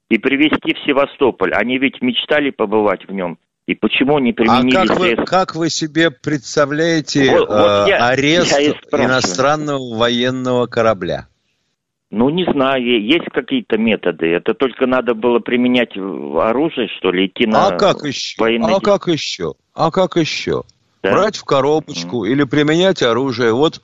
и 0.09 0.19
привезти 0.19 0.75
в 0.75 0.87
Севастополь. 0.87 1.53
Они 1.53 1.79
ведь 1.79 2.03
мечтали 2.03 2.51
побывать 2.51 3.07
в 3.09 3.13
нем. 3.13 3.39
И 3.67 3.75
почему 3.75 4.19
не 4.19 4.33
применили 4.33 4.77
а 4.77 4.87
как 4.87 4.99
вы, 4.99 5.17
как 5.17 5.55
вы 5.55 5.71
себе 5.71 6.11
представляете 6.11 7.31
вот, 7.31 7.49
э, 7.49 7.53
вот 7.53 7.89
я, 7.89 8.09
арест 8.09 8.59
я 8.59 9.05
иностранного 9.05 9.97
военного 9.97 10.67
корабля? 10.67 11.29
Ну, 12.11 12.29
не 12.29 12.45
знаю, 12.45 12.83
есть 12.85 13.25
какие-то 13.33 13.79
методы. 13.79 14.27
Это 14.27 14.53
только 14.53 14.87
надо 14.87 15.15
было 15.15 15.39
применять 15.39 15.97
оружие, 15.97 16.89
что 16.99 17.11
ли, 17.11 17.27
идти 17.27 17.47
на 17.47 17.69
а 17.69 17.79
как 17.79 18.03
еще? 18.03 18.35
военные... 18.39 18.77
А 18.77 18.81
как 18.81 19.07
еще? 19.07 19.55
А 19.75 19.91
как 19.91 20.17
еще? 20.17 20.65
Да? 21.03 21.13
Брать 21.13 21.37
в 21.37 21.45
коробочку 21.45 22.25
mm. 22.25 22.31
или 22.31 22.45
применять 22.45 23.03
оружие. 23.03 23.53
Вот 23.53 23.81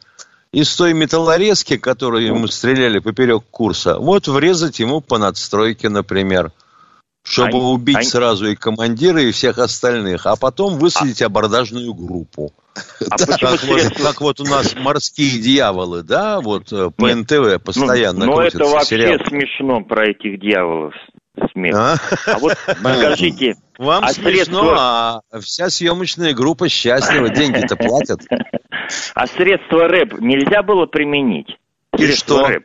из 0.53 0.75
той 0.77 0.95
металлорезки, 0.95 1.77
которую 1.77 2.25
ему 2.25 2.47
стреляли 2.47 3.01
поперек 3.01 3.45
курса, 3.51 3.99
вот 3.99 4.29
врезать 4.29 4.79
ему 4.79 5.01
по 5.01 5.19
надстройке, 5.19 5.89
например, 5.89 6.53
чтобы 7.23 7.59
а, 7.59 7.69
убить 7.69 7.99
а... 7.99 8.03
сразу 8.03 8.47
и 8.47 8.55
командира, 8.55 9.21
и 9.23 9.33
всех 9.33 9.59
остальных, 9.59 10.27
а 10.27 10.37
потом 10.37 10.79
высадить 10.79 11.21
а... 11.23 11.27
абордажную 11.27 11.93
группу. 11.93 12.53
А 13.11 13.17
как, 13.19 13.65
вот, 13.65 13.83
как 13.97 14.21
вот 14.21 14.41
у 14.41 14.45
нас 14.45 14.75
морские 14.77 15.41
дьяволы, 15.41 16.05
да, 16.05 16.41
вот 16.41 16.73
э, 16.73 16.91
по 16.97 17.07
Нет. 17.07 17.31
НТВ 17.31 17.63
постоянно 17.63 18.25
Ну, 18.25 18.37
ну 18.37 18.41
это 18.41 18.65
вообще 18.65 18.87
сериал. 18.87 19.19
смешно 19.27 19.81
про 19.83 20.11
этих 20.11 20.39
дьяволов. 20.41 20.95
Смех. 21.53 21.75
А, 21.77 21.97
а 22.27 22.39
вот 22.39 22.57
скажите, 22.79 23.57
вам 23.79 24.05
а 24.05 24.13
смешно, 24.13 24.33
средства... 24.33 25.23
а 25.31 25.41
вся 25.41 25.71
съемочная 25.71 26.35
группа 26.35 26.69
счастлива, 26.69 27.29
деньги-то 27.29 27.77
платят. 27.77 28.21
А 29.15 29.27
средства 29.27 29.89
рэп 29.89 30.21
нельзя 30.21 30.63
было 30.63 30.87
применить? 30.87 31.57
И 31.97 32.13
что? 32.13 32.47
Рэп. 32.47 32.65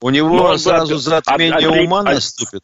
У 0.00 0.10
него 0.10 0.48
ну, 0.48 0.58
сразу 0.58 0.96
затмение 0.96 1.68
от, 1.68 1.86
ума 1.86 2.02
наступит. 2.02 2.62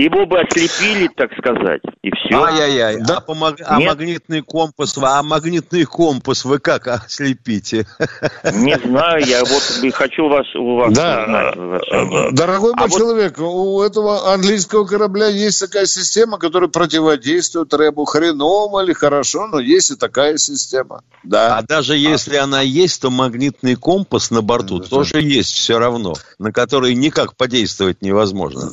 Его 0.00 0.24
бы 0.24 0.40
ослепили, 0.40 1.08
так 1.14 1.30
сказать, 1.36 1.82
и 2.02 2.10
все. 2.10 2.42
Ай-яй-яй. 2.42 3.02
Да. 3.02 3.18
А, 3.18 3.20
помог... 3.20 3.56
а 3.62 3.78
магнитный 3.80 4.40
компас, 4.40 4.96
а 4.96 5.22
магнитный 5.22 5.84
компас 5.84 6.46
вы 6.46 6.58
как 6.58 6.86
ослепите? 6.86 7.86
Не 8.54 8.78
знаю, 8.78 9.22
я 9.26 9.40
вот 9.40 9.92
хочу 9.92 10.26
вас, 10.28 10.46
у 10.54 10.76
вас 10.76 10.94
да. 10.94 11.22
узнать. 11.22 11.82
Э, 11.92 12.30
дорогой 12.32 12.72
мой 12.74 12.86
а 12.86 12.88
человек, 12.88 13.36
вот... 13.36 13.52
у 13.52 13.82
этого 13.82 14.32
английского 14.32 14.86
корабля 14.86 15.26
есть 15.26 15.60
такая 15.60 15.84
система, 15.84 16.38
которая 16.38 16.70
противодействует 16.70 17.74
рэбу 17.74 18.06
хреново 18.06 18.82
или 18.82 18.94
хорошо, 18.94 19.48
но 19.48 19.60
есть 19.60 19.90
и 19.90 19.96
такая 19.96 20.38
система. 20.38 21.02
Да. 21.24 21.58
А 21.58 21.62
даже 21.62 21.94
если 21.94 22.36
а... 22.36 22.44
она 22.44 22.62
есть, 22.62 23.02
то 23.02 23.10
магнитный 23.10 23.74
компас 23.74 24.30
на 24.30 24.40
борту 24.40 24.78
да, 24.78 24.86
тоже 24.86 25.12
да. 25.12 25.18
есть 25.18 25.52
все 25.52 25.78
равно, 25.78 26.14
на 26.38 26.52
который 26.52 26.94
никак 26.94 27.36
подействовать 27.36 28.00
невозможно. 28.00 28.70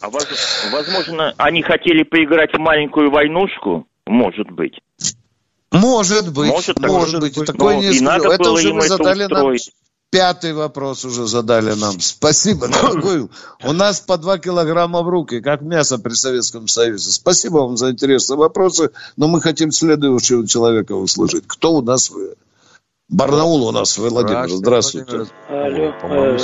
А 0.00 0.10
возможно, 0.72 1.34
они 1.36 1.62
хотели 1.62 2.02
поиграть 2.02 2.52
в 2.54 2.58
маленькую 2.58 3.10
войнушку? 3.10 3.86
Может 4.06 4.50
быть. 4.50 4.80
Может 5.70 6.32
быть, 6.32 6.50
может, 6.50 6.78
может 6.78 7.20
быть. 7.20 7.36
быть. 7.36 7.46
Такое 7.46 7.76
не 7.76 8.00
надо 8.00 8.28
Это 8.28 8.50
уже 8.52 8.72
вы 8.72 8.82
задали 8.86 9.24
это 9.24 9.34
нам 9.34 9.56
пятый 10.14 10.52
вопрос 10.52 11.04
уже 11.04 11.26
задали 11.26 11.74
нам. 11.74 11.98
Спасибо, 12.00 12.68
дорогой. 12.68 13.28
У 13.64 13.72
нас 13.72 13.98
по 13.98 14.16
два 14.16 14.38
килограмма 14.38 15.02
в 15.02 15.08
руки, 15.08 15.40
как 15.40 15.60
мясо 15.60 15.98
при 15.98 16.12
Советском 16.12 16.68
Союзе. 16.68 17.10
Спасибо 17.10 17.58
вам 17.58 17.76
за 17.76 17.90
интересные 17.90 18.36
вопросы, 18.36 18.90
но 19.16 19.26
мы 19.26 19.40
хотим 19.40 19.72
следующего 19.72 20.46
человека 20.46 20.92
услышать. 20.92 21.42
Кто 21.48 21.72
у 21.72 21.82
нас 21.82 22.10
вы? 22.10 22.36
Барнаул 23.10 23.68
у 23.68 23.72
нас, 23.72 23.98
Владимир. 23.98 24.48
Здравствуйте. 24.48 25.30
Алло. 25.48 25.92
Э, 26.02 26.36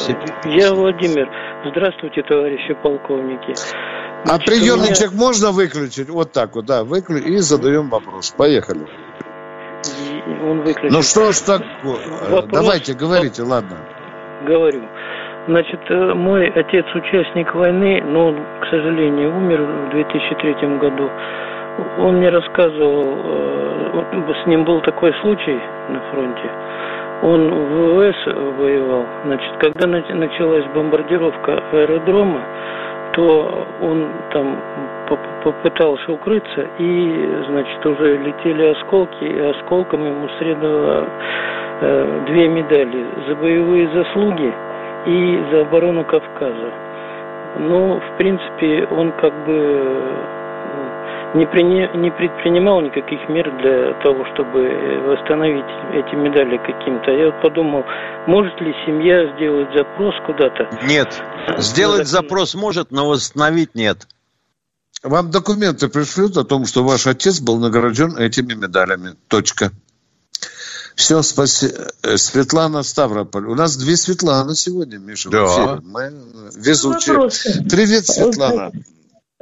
я 0.45 0.75
Владимир. 0.75 1.29
Здравствуйте, 1.71 2.23
товарищи 2.23 2.75
полковники. 2.83 3.53
А 3.53 4.27
Значит, 4.27 4.49
а 4.49 4.51
приемничек 4.51 5.13
меня... 5.13 5.21
можно 5.21 5.51
выключить? 5.53 6.11
Вот 6.11 6.33
так 6.33 6.55
вот, 6.55 6.67
да, 6.67 6.85
выключить 6.85 7.27
и 7.27 7.39
задаем 7.39 7.89
вопрос. 7.89 8.35
Поехали. 8.37 8.87
Он 10.45 10.63
выключит. 10.63 10.93
Ну 10.93 11.03
что 11.03 11.33
ж 11.33 11.39
такое? 11.39 12.07
Вопрос... 12.29 12.51
Давайте, 12.53 12.93
говорите, 12.93 13.43
ладно. 13.43 13.79
Говорю. 14.47 14.83
Значит, 15.49 15.81
э, 15.89 16.15
мой 16.15 16.47
отец 16.49 16.85
участник 16.95 17.55
войны, 17.55 18.03
но 18.03 18.27
он, 18.27 18.37
к 18.61 18.67
сожалению, 18.71 19.35
умер 19.35 19.63
в 19.63 19.91
2003 19.93 20.79
году. 20.79 21.09
Он 21.99 22.17
мне 22.17 22.29
рассказывал, 22.29 23.19
э, 23.25 24.33
с 24.43 24.47
ним 24.47 24.65
был 24.65 24.81
такой 24.81 25.13
случай 25.21 25.59
на 25.89 26.01
фронте 26.11 26.51
он 27.23 27.51
в 27.51 28.11
ВВС 28.11 28.27
воевал. 28.59 29.05
Значит, 29.25 29.53
когда 29.59 29.87
началась 29.87 30.65
бомбардировка 30.75 31.63
аэродрома, 31.73 32.41
то 33.13 33.67
он 33.83 34.09
там 34.33 34.57
попытался 35.43 36.13
укрыться, 36.13 36.67
и, 36.79 37.43
значит, 37.49 37.85
уже 37.85 38.17
летели 38.19 38.67
осколки, 38.69 39.25
и 39.25 39.39
осколком 39.39 40.07
ему 40.07 40.29
средовало 40.39 41.07
э, 41.81 42.21
две 42.27 42.49
медали 42.49 43.07
за 43.27 43.35
боевые 43.35 43.89
заслуги 43.89 44.53
и 45.07 45.43
за 45.51 45.63
оборону 45.63 46.05
Кавказа. 46.05 46.71
Ну, 47.59 48.01
в 48.01 48.17
принципе, 48.17 48.87
он 48.93 49.11
как 49.13 49.33
бы 49.45 50.01
не, 51.35 51.47
прине, 51.47 51.89
не 51.95 52.11
предпринимал 52.11 52.81
никаких 52.81 53.29
мер 53.29 53.51
для 53.63 53.95
того, 54.03 54.25
чтобы 54.35 54.61
восстановить 55.07 55.71
эти 55.95 56.15
медали 56.15 56.59
каким-то. 56.59 57.11
Я 57.11 57.27
вот 57.27 57.43
подумал, 57.43 57.85
может 58.27 58.61
ли 58.61 58.75
семья 58.87 59.35
сделать 59.37 59.69
запрос 59.75 60.15
куда-то? 60.27 60.69
Нет. 60.87 61.23
Сделать 61.59 62.09
запрос 62.09 62.55
может, 62.55 62.91
но 62.91 63.09
восстановить 63.09 63.75
нет. 63.75 64.07
Вам 65.03 65.31
документы 65.31 65.89
пришлют 65.89 66.37
о 66.37 66.45
том, 66.45 66.67
что 66.67 66.85
ваш 66.85 67.07
отец 67.07 67.41
был 67.41 67.59
награжден 67.59 68.17
этими 68.17 68.55
медалями. 68.55 69.15
Точка. 69.29 69.71
Все, 70.95 71.23
спасибо. 71.23 71.93
Э, 72.03 72.19
Светлана 72.19 72.83
Ставрополь. 72.83 73.47
У 73.47 73.55
нас 73.55 73.77
две 73.77 73.97
Светланы 73.97 74.55
сегодня, 74.55 74.99
Миша. 74.99 75.31
Да. 75.31 75.81
Мы 75.83 76.13
везучие. 76.55 77.31
Привет, 77.71 78.07
Светлана. 78.07 78.73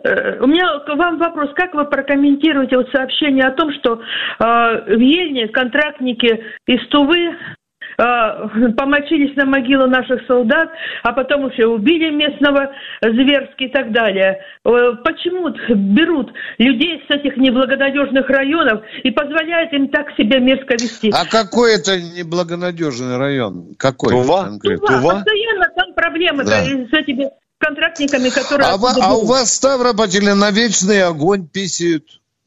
Э, 0.05 0.39
у 0.41 0.47
меня 0.47 0.79
к 0.81 0.95
вам 0.95 1.19
вопрос. 1.19 1.51
Как 1.55 1.75
вы 1.75 1.85
прокомментируете 1.85 2.77
вот 2.77 2.89
сообщение 2.91 3.45
о 3.45 3.53
том, 3.53 3.73
что 3.73 3.95
э, 3.95 4.97
в 4.97 5.01
Ельне 5.01 5.49
контрактники 5.49 6.45
из 6.67 6.87
Тувы 6.89 7.19
э, 7.27 8.73
помочились 8.77 9.35
на 9.35 9.45
могилу 9.45 9.89
наших 9.89 10.25
солдат, 10.29 10.71
а 11.03 11.13
потом 11.13 11.51
еще 11.51 11.67
убили 11.67 12.11
местного 12.11 12.71
зверски 13.03 13.65
и 13.65 13.69
так 13.71 13.91
далее. 13.91 14.41
Э, 14.65 14.93
почему 15.05 15.51
берут 15.69 16.33
людей 16.59 17.03
с 17.09 17.11
этих 17.11 17.37
неблагонадежных 17.37 18.29
районов 18.31 18.83
и 19.03 19.11
позволяют 19.11 19.73
им 19.73 19.89
так 19.89 20.13
себя 20.17 20.39
мерзко 20.39 20.75
вести? 20.75 21.11
А 21.11 21.25
какой 21.29 21.75
это 21.75 22.01
неблагонадежный 22.01 23.17
район? 23.17 23.75
Какой? 23.77 24.13
Тува? 24.13 24.51
Тува. 24.63 24.77
Тува. 24.77 25.15
Постоянно 25.17 25.67
там 25.75 25.93
проблемы 25.95 26.45
да. 26.45 26.63
с 26.63 26.93
этими 26.93 27.29
контрактниками, 27.59 28.31
которые... 28.31 28.69
А, 28.69 28.79
а 28.81 29.15
у 29.17 29.27
вас 29.27 29.51
в 29.51 29.55
Ставрополе 29.55 30.35
на 30.35 30.51
вечный 30.51 31.03
огонь 31.03 31.47
писают. 31.47 32.05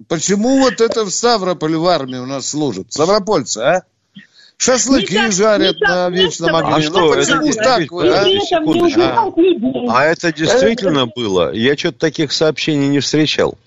Почему 0.08 0.60
вот 0.60 0.82
это 0.82 1.06
в 1.06 1.12
Ставрополе 1.12 1.78
в 1.78 1.88
армии 1.88 2.18
у 2.18 2.26
нас 2.26 2.50
служат? 2.50 2.92
Ставропольцы, 2.92 3.58
а? 3.60 3.84
Шашлыки 4.58 5.16
так, 5.16 5.32
жарят 5.32 5.80
на 5.80 6.10
вечном 6.10 6.56
огне. 6.56 6.74
А 6.74 6.78
ну, 6.78 6.82
что, 6.84 7.14
почему 7.14 7.48
это, 7.48 7.64
так 7.64 7.92
вы, 7.92 8.10
а? 8.10 8.24
А, 9.90 10.02
а 10.02 10.06
это 10.06 10.32
действительно 10.32 11.08
было? 11.08 11.52
Я 11.52 11.76
что-то 11.76 11.98
таких 11.98 12.32
сообщений 12.32 12.88
не 12.88 13.00
встречал. 13.00 13.58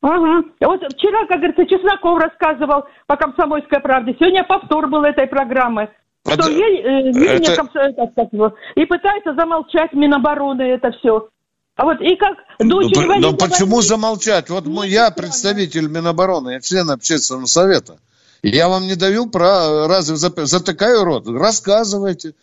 Ага. 0.00 0.48
Вот 0.60 0.80
вчера, 0.94 1.26
как 1.26 1.40
говорится, 1.40 1.66
Чесноков 1.66 2.18
рассказывал 2.18 2.84
по 3.06 3.16
«Комсомольской 3.16 3.80
правде». 3.80 4.16
Сегодня 4.18 4.44
повтор 4.44 4.86
был 4.88 5.02
этой 5.02 5.26
программы 5.26 5.90
что 6.32 6.50
ей, 6.50 6.82
э, 6.82 7.10
это... 7.10 8.54
и 8.74 8.84
пытается 8.84 9.34
замолчать 9.34 9.92
Минобороны 9.92 10.62
это 10.62 10.90
все. 10.98 11.28
А 11.76 11.84
вот 11.84 12.00
и 12.00 12.16
как 12.16 12.38
дочь 12.58 12.92
ну, 12.94 13.02
инвалида... 13.02 13.30
Но 13.30 13.36
почему 13.36 13.82
замолчать? 13.82 14.48
Вот 14.48 14.66
мы, 14.66 14.86
я 14.86 15.10
представитель 15.10 15.88
Минобороны, 15.88 16.50
я 16.50 16.60
член 16.60 16.90
общественного 16.90 17.46
совета. 17.46 17.98
Я 18.42 18.68
вам 18.68 18.86
не 18.86 18.94
даю 18.94 19.26
про 19.28 19.86
разве 19.86 20.16
затыкаю 20.16 21.04
рот? 21.04 21.28
Рассказывайте, 21.28 22.34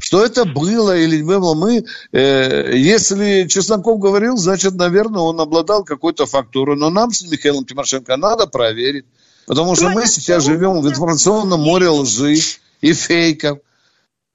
что 0.00 0.24
это 0.24 0.44
было 0.44 0.96
или 0.96 1.18
не 1.18 1.38
было. 1.38 1.54
Мы, 1.54 1.84
э, 2.12 2.76
если 2.76 3.46
Чесноков 3.46 4.00
говорил, 4.00 4.36
значит, 4.36 4.74
наверное, 4.74 5.22
он 5.22 5.40
обладал 5.40 5.84
какой-то 5.84 6.26
фактурой. 6.26 6.76
Но 6.76 6.90
нам 6.90 7.12
с 7.12 7.22
Михаилом 7.30 7.64
Тимошенко 7.64 8.16
надо 8.16 8.46
проверить. 8.46 9.06
Потому 9.46 9.76
что 9.76 9.90
мы 9.90 10.06
сейчас 10.06 10.44
живем 10.44 10.80
в 10.80 10.88
информационном 10.88 11.60
море 11.60 11.88
лжи 11.88 12.36
и 12.84 12.92
фейков. 12.92 13.58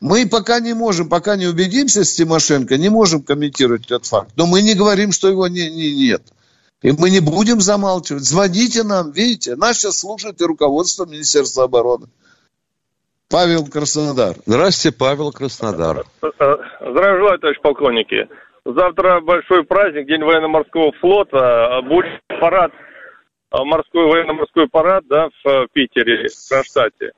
Мы 0.01 0.27
пока 0.27 0.59
не 0.59 0.73
можем, 0.73 1.07
пока 1.07 1.35
не 1.35 1.45
убедимся 1.45 2.03
с 2.03 2.13
Тимошенко, 2.13 2.77
не 2.77 2.89
можем 2.89 3.21
комментировать 3.21 3.85
этот 3.85 4.05
факт. 4.05 4.31
Но 4.38 4.47
мы 4.47 4.62
не 4.62 4.73
говорим, 4.73 5.12
что 5.12 5.27
его 5.27 5.47
не, 5.47 5.69
не, 5.69 5.93
нет. 5.93 6.23
И 6.81 6.91
мы 6.91 7.12
не 7.12 7.19
будем 7.19 7.59
замалчивать. 7.59 8.23
Звоните 8.23 8.83
нам, 8.83 9.12
видите, 9.12 9.55
нас 9.55 9.77
сейчас 9.77 9.99
слушает 9.99 10.41
и 10.41 10.45
руководство 10.45 11.05
Министерства 11.05 11.65
обороны. 11.65 12.07
Павел 13.29 13.67
Краснодар. 13.67 14.35
Здравствуйте, 14.45 14.97
Павел 14.97 15.31
Краснодар. 15.31 16.05
Здравия 16.21 17.17
желаю, 17.19 17.39
товарищ 17.39 17.62
полковники. 17.62 18.27
Завтра 18.65 19.21
большой 19.21 19.63
праздник, 19.63 20.07
День 20.07 20.23
военно-морского 20.23 20.91
флота. 20.93 21.81
Будет 21.83 22.21
парад, 22.39 22.71
морской 23.51 24.05
военно-морской 24.05 24.67
парад 24.69 25.03
да, 25.07 25.29
в 25.43 25.67
Питере, 25.73 26.29
в 26.29 26.49
Кронштадте. 26.49 27.12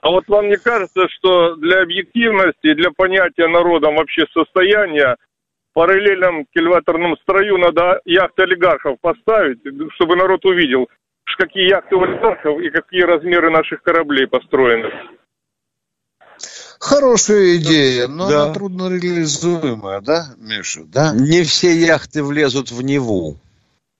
А 0.00 0.10
вот 0.10 0.24
вам 0.28 0.48
не 0.48 0.56
кажется, 0.56 1.08
что 1.08 1.56
для 1.56 1.82
объективности, 1.82 2.74
для 2.74 2.90
понятия 2.90 3.48
народом 3.48 3.96
вообще 3.96 4.26
состояния 4.32 5.16
параллельном 5.72 6.46
кильваторном 6.54 7.16
строю 7.18 7.58
надо 7.58 8.00
яхты 8.04 8.42
олигархов 8.42 8.98
поставить, 9.00 9.60
чтобы 9.94 10.16
народ 10.16 10.44
увидел, 10.44 10.88
какие 11.38 11.68
яхты 11.68 11.96
у 11.96 12.02
олигархов 12.02 12.60
и 12.60 12.70
какие 12.70 13.02
размеры 13.02 13.50
наших 13.50 13.82
кораблей 13.82 14.26
построены. 14.26 14.90
Хорошая 16.80 17.56
идея, 17.56 18.06
но 18.06 18.28
да. 18.28 18.44
она 18.44 18.54
трудно 18.54 18.88
реализуемая, 18.88 20.00
да, 20.00 20.34
Миша? 20.36 20.84
Да? 20.84 21.12
Не 21.12 21.42
все 21.42 21.72
яхты 21.72 22.22
влезут 22.22 22.70
в 22.70 22.82
Неву. 22.82 23.36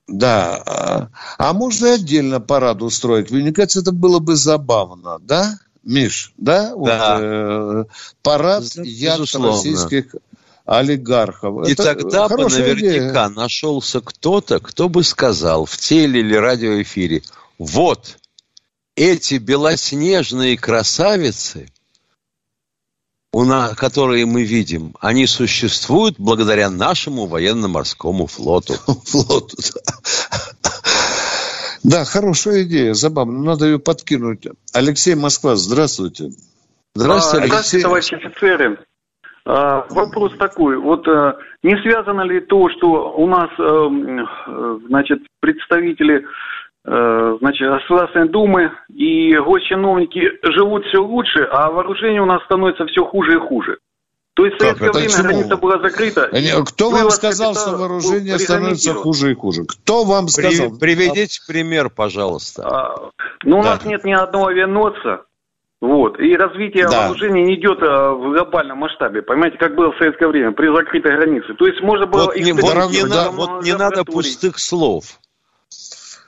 Да. 0.07 0.63
А, 0.65 1.09
а 1.39 1.53
можно 1.53 1.95
отдельно 1.95 2.41
парад 2.41 2.83
устроить? 2.83 3.31
Мне 3.31 3.53
кажется, 3.53 3.81
это 3.81 3.93
было 3.93 4.21
бы 4.21 4.37
забавно, 4.37 5.19
да? 5.21 5.59
Миш, 5.89 6.35
да? 6.37 6.75
Да. 6.75 6.75
Вот, 6.75 6.91
э, 6.91 7.85
парад 8.23 8.65
яхт 8.77 9.35
российских 9.35 10.15
олигархов. 10.67 11.67
И 11.67 11.73
Это 11.73 11.95
тогда 11.95 12.29
бы 12.29 12.45
наверняка 12.45 13.27
идея. 13.27 13.29
нашелся 13.31 14.03
кто-то, 14.03 14.61
кто 14.61 14.91
бы 14.91 15.03
сказал 15.03 15.65
в 15.65 15.79
теле 15.79 16.21
или 16.21 16.35
радиоэфире, 16.35 17.23
вот, 17.59 18.19
эти 18.97 19.37
белоснежные 19.37 20.59
красавицы, 20.59 21.71
которые 23.75 24.27
мы 24.27 24.43
видим, 24.43 24.95
они 25.01 25.27
существуют 25.27 26.17
благодаря 26.19 26.69
нашему 26.69 27.27
военно-морскому 27.27 28.27
флоту. 28.27 28.75
Флоту, 29.07 29.57
да. 29.57 30.28
Хорошая 32.05 32.65
идея, 32.65 32.95
забавно. 32.95 33.43
Надо 33.43 33.67
ее 33.67 33.79
подкинуть. 33.79 34.47
Алексей 34.75 35.15
Москва, 35.15 35.57
здравствуйте. 35.57 36.31
Здравствуйте, 36.95 37.45
Алексей. 37.45 37.81
Здравствуйте, 37.81 37.85
товарищи 37.85 38.15
офицеры. 38.15 38.79
А, 39.45 39.87
вопрос 39.89 40.33
такой, 40.39 40.77
вот 40.77 41.09
а, 41.09 41.39
не 41.63 41.75
связано 41.81 42.21
ли 42.21 42.41
то, 42.41 42.69
что 42.69 43.15
у 43.17 43.27
нас, 43.27 43.49
а, 43.59 43.89
значит, 44.89 45.21
представители 45.41 46.27
значит, 46.85 47.69
Государственной 47.69 48.31
Думы 48.31 48.71
и 48.89 49.37
госчиновники 49.37 50.23
живут 50.55 50.87
все 50.87 51.03
лучше, 51.03 51.47
а 51.51 51.71
вооружение 51.71 52.23
у 52.23 52.25
нас 52.25 52.43
становится 52.45 52.87
все 52.87 53.05
хуже 53.05 53.35
и 53.37 53.41
хуже. 53.41 53.77
То 54.39 54.47
есть 54.47 54.57
в 54.57 54.61
советское 54.61 54.93
время 54.93 55.11
чему? 55.11 55.23
граница 55.25 55.57
была 55.57 55.79
закрыта. 55.81 56.31
Кто 56.65 56.91
вам 56.91 57.11
сказал, 57.11 57.57
что 57.57 57.77
вооружение 57.77 58.39
становится 58.39 58.95
хуже 58.95 59.33
и 59.33 59.35
хуже? 59.35 59.65
Кто 59.65 60.05
вам 60.05 60.29
сказал? 60.29 60.79
Приведите 60.79 61.41
пример, 61.49 61.91
пожалуйста. 61.91 62.63
А, 62.63 63.11
ну, 63.43 63.59
у 63.59 63.63
да. 63.65 63.71
нас 63.75 63.85
нет 63.85 64.05
ни 64.05 64.13
одного 64.13 64.47
авианосца, 64.47 65.25
вот. 65.81 66.21
И 66.21 66.37
развитие 66.37 66.89
да. 66.89 67.09
вооружений 67.09 67.43
не 67.47 67.57
идет 67.57 67.79
а, 67.83 68.13
в 68.13 68.33
глобальном 68.33 68.79
масштабе, 68.79 69.23
понимаете, 69.23 69.59
как 69.59 69.75
было 69.75 69.91
в 69.91 69.99
советское 69.99 70.29
время, 70.29 70.53
при 70.53 70.73
закрытой 70.73 71.17
границе. 71.17 71.55
То 71.55 71.67
есть 71.67 71.81
можно 71.83 72.07
было... 72.07 72.27
Вот 72.27 72.37
не, 72.37 72.53
вот 72.53 72.91
не, 72.93 73.03
на, 73.03 73.31
вот 73.33 73.65
не 73.65 73.77
надо 73.77 74.05
пустых 74.05 74.61
слов. 74.61 75.19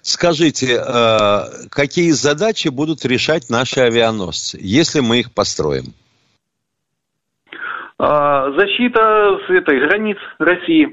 Скажите, 0.03 0.83
э, 0.85 1.69
какие 1.71 2.11
задачи 2.11 2.69
будут 2.71 3.05
решать 3.05 3.51
наши 3.51 3.79
авианосцы, 3.79 4.59
если 4.61 4.99
мы 4.99 5.21
их 5.21 5.33
построим? 5.33 5.95
А, 8.03 8.51
защита 8.53 9.37
с 9.47 9.51
этой 9.51 9.79
границ 9.87 10.17
России. 10.39 10.89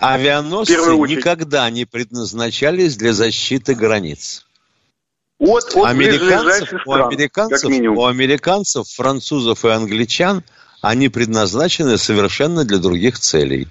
Авианосцы 0.00 0.74
никогда 0.74 1.70
не 1.70 1.84
предназначались 1.84 2.96
для 2.96 3.12
защиты 3.12 3.76
границ. 3.76 4.44
От, 5.38 5.76
от 5.76 5.86
американцев, 5.86 6.68
стран, 6.68 6.82
у 6.86 7.06
американцев, 7.06 7.70
у 7.70 8.04
американцев, 8.06 8.88
французов 8.88 9.64
и 9.64 9.68
англичан 9.68 10.42
они 10.80 11.08
предназначены 11.08 11.96
совершенно 11.98 12.64
для 12.64 12.78
других 12.78 13.20
целей. 13.20 13.68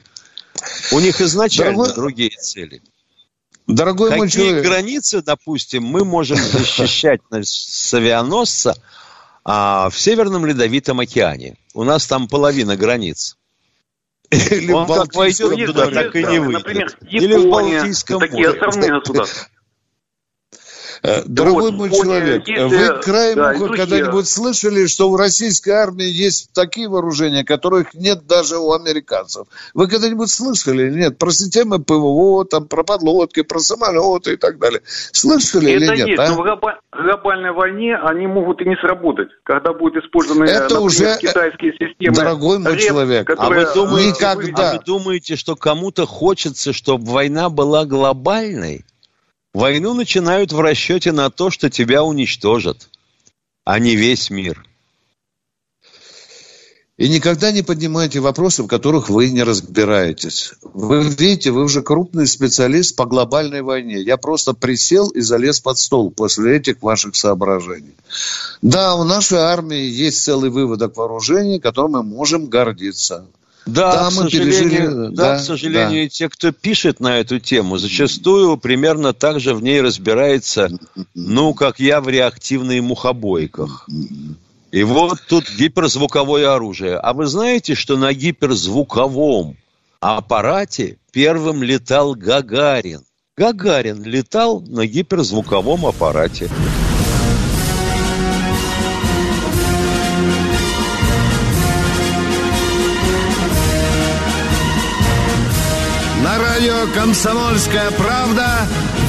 У 0.94 1.02
них 1.02 1.20
изначально 1.20 1.84
Дорогой... 1.84 1.96
другие 1.96 2.30
цели. 2.30 2.82
Дорогой 3.68 4.10
Какие 4.12 4.20
мой 4.20 4.30
человек. 4.30 4.64
границы, 4.64 5.22
допустим, 5.22 5.84
мы 5.84 6.06
можем 6.06 6.38
защищать 6.38 7.20
с 7.30 7.94
авианосца 7.94 8.76
а, 9.44 9.90
в 9.90 10.00
Северном 10.00 10.46
Ледовитом 10.46 11.00
океане? 11.00 11.56
У 11.74 11.84
нас 11.84 12.06
там 12.08 12.28
половина 12.28 12.76
границ. 12.76 13.38
Или 14.30 14.72
Он 14.72 14.88
как 14.88 15.14
войдет 15.14 15.66
туда, 15.66 15.92
так 15.92 16.16
и 16.16 16.24
не 16.24 16.40
выйдет. 16.40 16.64
Например, 16.64 16.98
Япония, 17.02 17.18
Или 17.18 17.36
в 17.36 17.50
Балтийском 17.50 18.20
такие 18.20 18.50
островные 18.50 19.00
государства. 19.00 19.48
Э, 21.04 21.24
дорогой 21.26 21.72
вот, 21.72 21.74
мой 21.74 21.90
человек, 21.90 22.48
вы 22.48 23.02
краем 23.02 23.36
да, 23.36 23.54
когда-нибудь 23.56 24.28
слышали, 24.28 24.86
что 24.86 25.10
в 25.10 25.16
российской 25.16 25.72
армии 25.72 26.06
есть 26.06 26.54
такие 26.54 26.88
вооружения, 26.88 27.44
которых 27.44 27.96
нет 27.96 28.28
даже 28.28 28.58
у 28.58 28.72
американцев? 28.72 29.48
Вы 29.74 29.88
когда-нибудь 29.88 30.30
слышали 30.30 30.92
нет? 30.92 31.18
Про 31.18 31.32
системы 31.32 31.84
ПВО, 31.84 32.46
там, 32.46 32.68
про 32.68 32.84
подлодки, 32.84 33.42
про 33.42 33.60
самолеты 33.60 34.34
и 34.34 34.38
так 34.38 34.60
далее. 34.60 34.82
Слышали 34.86 35.72
Это 35.72 35.86
или 35.86 35.98
нет? 35.98 36.08
Есть, 36.10 36.20
а? 36.20 36.36
но 36.36 36.44
в 36.44 37.04
глобальной 37.04 37.52
войне 37.52 37.96
они 37.96 38.28
могут 38.28 38.62
и 38.62 38.66
не 38.66 38.76
сработать, 38.76 39.30
когда 39.44 39.74
будут 39.74 40.04
использованы 40.04 40.44
Это 40.44 40.64
например, 40.64 40.84
уже, 40.84 41.18
китайские 41.20 41.74
системы. 41.74 42.16
Дорогой 42.16 42.60
мой 42.60 42.74
РЕП, 42.74 42.88
человек, 42.88 43.30
а 43.36 43.50
вы, 43.50 43.66
думаете, 43.74 44.10
никогда... 44.10 44.70
а 44.70 44.74
вы 44.74 44.84
думаете, 44.86 45.36
что 45.36 45.56
кому-то 45.56 46.06
хочется, 46.06 46.74
чтобы 46.74 47.06
война 47.06 47.50
была 47.50 47.86
глобальной? 47.86 48.86
Войну 49.54 49.94
начинают 49.94 50.54
в 50.54 50.60
расчете 50.62 51.12
на 51.12 51.30
то, 51.30 51.50
что 51.50 51.70
тебя 51.70 52.04
уничтожат, 52.04 52.90
а 53.66 53.80
не 53.80 53.96
весь 53.96 54.30
мир. 54.30 54.66
И 56.98 57.10
никогда 57.10 57.52
не 57.52 57.64
поднимайте 57.64 58.20
вопросы, 58.20 58.62
в 58.62 58.68
которых 58.68 59.10
вы 59.10 59.32
не 59.32 59.42
разбираетесь. 59.42 60.54
Вы 60.62 61.04
видите, 61.04 61.50
вы 61.50 61.64
уже 61.64 61.82
крупный 61.82 62.28
специалист 62.28 62.96
по 62.96 63.06
глобальной 63.06 63.64
войне. 63.64 64.00
Я 64.00 64.18
просто 64.18 64.54
присел 64.54 65.10
и 65.10 65.20
залез 65.20 65.60
под 65.60 65.80
стол 65.80 66.12
после 66.12 66.58
этих 66.58 66.82
ваших 66.84 67.16
соображений. 67.16 67.96
Да, 68.62 68.96
у 68.96 69.04
нашей 69.04 69.40
армии 69.40 69.84
есть 69.84 70.24
целый 70.24 70.52
выводок 70.52 70.96
вооружений, 70.96 71.60
которым 71.60 71.94
мы 71.94 72.04
можем 72.04 72.46
гордиться. 72.46 73.26
Да, 73.66 73.94
да, 73.94 74.10
к 74.10 74.12
сожалению, 74.12 75.12
да, 75.12 75.34
да, 75.34 75.38
к 75.38 75.42
сожалению, 75.42 76.06
да. 76.06 76.10
те, 76.10 76.30
кто 76.30 76.52
пишет 76.52 77.00
на 77.00 77.20
эту 77.20 77.40
тему, 77.40 77.78
зачастую 77.78 78.58
примерно 78.58 79.14
так 79.14 79.40
же 79.40 79.54
в 79.54 79.62
ней 79.62 79.82
разбирается, 79.82 80.70
ну, 81.14 81.54
как 81.54 81.80
я 81.80 82.02
в 82.02 82.10
реактивных 82.10 82.82
мухобойках. 82.82 83.88
И 84.72 84.84
вот 84.84 85.20
тут 85.28 85.50
гиперзвуковое 85.58 86.54
оружие. 86.54 86.98
А 86.98 87.14
вы 87.14 87.28
знаете, 87.28 87.76
что 87.76 87.98
на 87.98 88.14
гиперзвуковом 88.14 89.58
аппарате 90.00 90.98
первым 91.12 91.62
летал 91.62 92.16
Гагарин? 92.16 93.02
Гагарин 93.38 94.04
летал 94.04 94.62
на 94.62 94.88
гиперзвуковом 94.88 95.86
аппарате. 95.86 96.50
Радио 106.62 106.94
«Комсомольская 106.94 107.90
правда» 107.98 108.46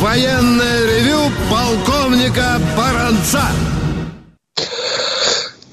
военное 0.00 0.86
ревю 0.86 1.18
полковника 1.50 2.56
Баранца. 2.76 3.42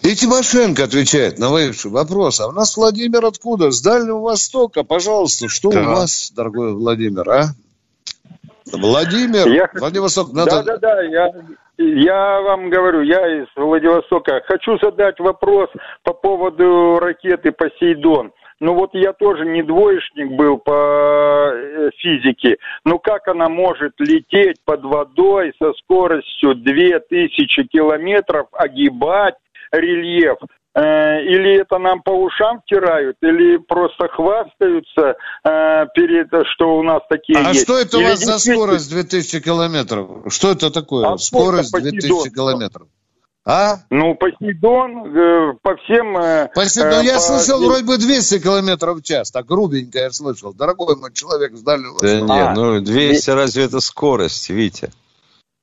И 0.03 0.13
Тимошенко 0.13 0.84
отвечает 0.84 1.39
на 1.39 1.49
ваши 1.49 1.88
вопросы. 1.88 2.41
А 2.41 2.47
у 2.47 2.51
нас 2.51 2.75
Владимир 2.75 3.25
откуда? 3.25 3.71
С 3.71 3.82
Дальнего 3.82 4.19
Востока. 4.19 4.84
Пожалуйста, 4.84 5.47
что 5.47 5.71
да. 5.71 5.82
у 5.82 5.86
вас, 5.86 6.32
дорогой 6.36 6.73
Владимир, 6.73 7.30
а? 7.30 7.43
Владимир, 8.73 9.47
я... 9.47 9.69
Владивосток, 9.73 10.34
надо... 10.34 10.63
Да, 10.63 10.63
да, 10.63 10.77
да, 10.77 11.01
я, 11.03 11.32
я 11.77 12.41
вам 12.41 12.69
говорю, 12.69 13.03
я 13.03 13.41
из 13.41 13.47
Владивостока. 13.55 14.41
Хочу 14.47 14.77
задать 14.80 15.19
вопрос 15.19 15.69
по 16.03 16.13
поводу 16.13 16.99
ракеты 16.99 17.53
«Посейдон». 17.53 18.32
Ну 18.60 18.74
вот 18.74 18.91
я 18.93 19.14
тоже 19.14 19.45
не 19.45 19.64
двоечник 19.64 20.32
был 20.32 20.57
по 20.57 21.51
э, 21.53 21.89
физике. 21.97 22.57
Ну 22.84 22.99
как 22.99 23.28
она 23.28 23.47
может 23.47 23.93
лететь 23.99 24.57
под 24.66 24.84
водой 24.84 25.53
со 25.60 25.72
скоростью 25.74 26.55
2000 26.55 27.68
километров, 27.68 28.47
огибать 28.51 29.36
рельеф? 29.72 30.38
Э, 30.76 31.22
или 31.24 31.62
это 31.62 31.78
нам 31.78 32.01
по 32.01 32.12
ушам 32.12 32.62
втирают, 32.62 33.18
или 33.22 33.57
просто 33.57 34.07
хвастаются 34.07 35.16
э, 35.43 35.86
перед, 35.95 36.28
что 36.53 36.78
у 36.78 36.84
нас 36.84 37.01
такие 37.10 37.39
а 37.39 37.49
есть. 37.49 37.62
А 37.62 37.64
что 37.64 37.80
это 37.80 37.97
у 37.97 38.03
вас 38.03 38.20
за 38.20 38.38
скорость 38.39 38.89
2000 38.91 39.41
километров? 39.41 40.10
Что 40.28 40.51
это 40.51 40.70
такое? 40.70 41.07
А 41.07 41.18
скорость 41.18 41.74
2000 41.74 42.30
километров. 42.30 42.88
А? 43.51 43.79
Ну, 43.89 44.13
Посейдон 44.13 45.07
э, 45.07 45.53
по 45.63 45.75
всем... 45.77 46.15
Э, 46.17 46.49
Посейдон, 46.53 46.99
э, 46.99 47.05
я 47.05 47.15
по... 47.15 47.19
слышал 47.19 47.59
вроде 47.59 47.83
бы 47.83 47.97
200 47.97 48.41
километров 48.41 48.99
в 48.99 49.01
час, 49.01 49.31
так 49.31 49.47
грубенько 49.47 49.97
я 49.97 50.11
слышал. 50.11 50.53
Дорогой 50.53 50.95
мой 50.97 51.11
человек 51.11 51.57
с 51.57 51.61
дальнего 51.61 51.97
Да 51.99 52.21
нет, 52.21 52.29
а, 52.29 52.53
ну 52.53 52.79
200 52.79 53.27
и... 53.27 53.33
разве 53.33 53.63
это 53.63 53.79
скорость, 53.79 54.51
Витя? 54.51 54.91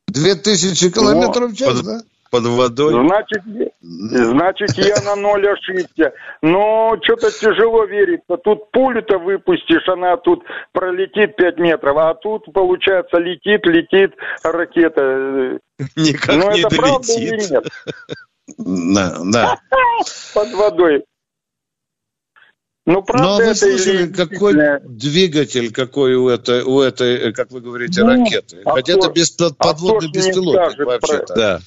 2000 0.09 0.91
километров 0.91 1.53
в 1.53 1.57
час, 1.57 1.76
под, 1.76 1.84
да? 1.84 2.01
Под 2.37 2.47
водой. 2.47 2.93
Значит, 2.93 3.43
значит, 3.80 4.70
я 4.78 4.97
на 5.05 5.16
ноль 5.16 5.49
ошибся. 5.49 6.12
Но 6.43 6.97
что-то 7.03 7.30
тяжело 7.30 7.84
верится. 7.84 8.37
Тут 8.37 8.70
пулю-то 8.70 9.18
выпустишь, 9.18 9.89
она 9.89 10.16
тут 10.16 10.43
пролетит 10.72 11.37
5 11.37 11.59
метров, 11.59 11.97
а 11.97 12.14
тут, 12.14 12.45
получается, 12.53 13.18
летит, 13.18 13.64
летит 13.66 14.14
ракета. 14.43 15.59
Никак 15.97 16.37
Но 16.37 16.53
не 16.53 16.61
это 16.61 16.68
долетит. 16.68 16.78
правда 16.78 17.12
или 17.12 17.51
нет? 17.51 17.64
Да, 18.59 19.16
да. 19.24 19.57
Под 20.34 20.53
водой. 20.53 21.05
Ну, 22.87 23.03
правда, 23.03 23.26
Но 23.26 23.37
вы 23.49 23.55
слышали, 23.57 24.05
или... 24.05 24.12
какой 24.12 24.55
двигатель, 24.84 25.72
какой 25.72 26.14
у 26.14 26.28
этой, 26.28 26.62
у 26.62 26.80
этой, 26.80 27.32
как 27.32 27.51
вы 27.51 27.61
говорите, 27.61 28.05
ну, 28.05 28.11
ракеты? 28.11 28.62
А 28.64 28.74
Хотя 28.74 28.93
кто, 28.95 29.07
это 29.07 29.12
без, 29.12 29.30
подводный 29.30 30.09
а 30.09 30.12
беспилотник 30.12 30.87
вообще-то. 30.87 31.26
Про... 31.26 31.34
Да. 31.34 31.61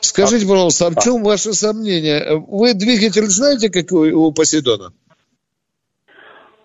Скажите, 0.00 0.46
пожалуйста, 0.46 0.86
а 0.86 0.90
в 0.90 1.02
чем 1.02 1.22
ваши 1.22 1.52
сомнения? 1.52 2.42
Вы 2.48 2.74
двигатель 2.74 3.26
знаете, 3.26 3.70
какой 3.70 4.12
у 4.12 4.32
Посейдона? 4.32 4.92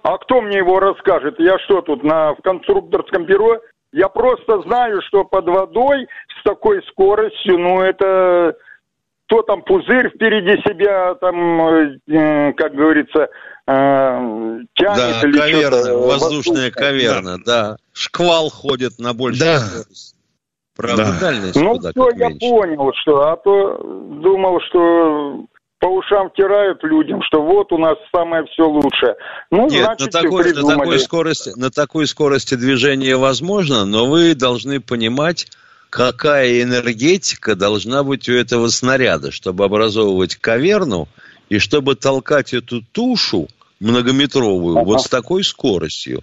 А 0.04 0.18
кто 0.18 0.42
мне 0.42 0.58
его 0.58 0.80
расскажет? 0.80 1.36
Я 1.40 1.60
что 1.60 1.82
тут, 1.82 2.04
на, 2.04 2.34
в 2.34 2.42
конструкторском 2.42 3.26
бюро? 3.26 3.60
Я 3.92 4.08
просто 4.08 4.62
знаю, 4.62 5.02
что 5.08 5.24
под 5.24 5.48
водой 5.48 6.08
с 6.40 6.44
такой 6.44 6.82
скоростью, 6.92 7.58
ну, 7.58 7.82
это... 7.82 8.56
Кто 9.28 9.42
там 9.42 9.62
пузырь 9.62 10.10
впереди 10.16 10.62
себя, 10.62 11.14
там, 11.16 11.62
э, 12.08 12.54
как 12.54 12.74
говорится, 12.74 13.28
э, 13.68 14.60
тянет 14.74 14.96
да, 14.96 15.22
или 15.22 15.38
каверна, 15.38 15.98
воздушная 15.98 16.72
каверна, 16.72 17.38
да. 17.46 17.76
Шквал 17.92 18.50
ходит 18.50 19.00
на 19.00 19.14
большую 19.14 19.52
да. 19.52 19.60
скорость. 19.60 20.17
Правда, 20.78 21.06
да. 21.06 21.20
дальность 21.20 21.56
Ну, 21.56 21.80
все, 21.80 22.10
я 22.16 22.30
меньше. 22.30 22.40
понял, 22.40 22.92
что, 23.02 23.30
а 23.30 23.36
то 23.38 23.78
думал, 24.22 24.60
что 24.70 25.46
по 25.80 25.88
ушам 25.88 26.30
втирают 26.30 26.84
людям, 26.84 27.22
что 27.24 27.42
вот 27.42 27.72
у 27.72 27.78
нас 27.78 27.98
самое 28.16 28.46
все 28.46 28.64
лучшее. 28.64 29.16
Ну, 29.52 29.68
Нет, 29.70 29.86
значит, 29.86 30.14
на 30.14 30.22
такой, 30.22 30.54
на, 30.54 30.76
такой 30.76 31.00
скорости, 31.00 31.52
на 31.56 31.72
такой 31.72 32.08
скорости 32.08 32.56
движения 32.56 33.18
возможно, 33.18 33.86
но 33.86 34.06
вы 34.06 34.36
должны 34.36 34.80
понимать, 34.80 35.48
какая 35.90 36.62
энергетика 36.62 37.56
должна 37.56 38.04
быть 38.04 38.30
у 38.30 38.34
этого 38.34 38.68
снаряда, 38.68 39.32
чтобы 39.32 39.66
образовывать 39.66 40.36
каверну 40.36 41.08
и 41.50 41.60
чтобы 41.60 41.96
толкать 41.96 42.54
эту 42.54 42.82
тушу 42.92 43.48
многометровую 43.80 44.78
ага. 44.78 44.86
вот 44.86 45.02
с 45.02 45.08
такой 45.08 45.44
скоростью. 45.44 46.22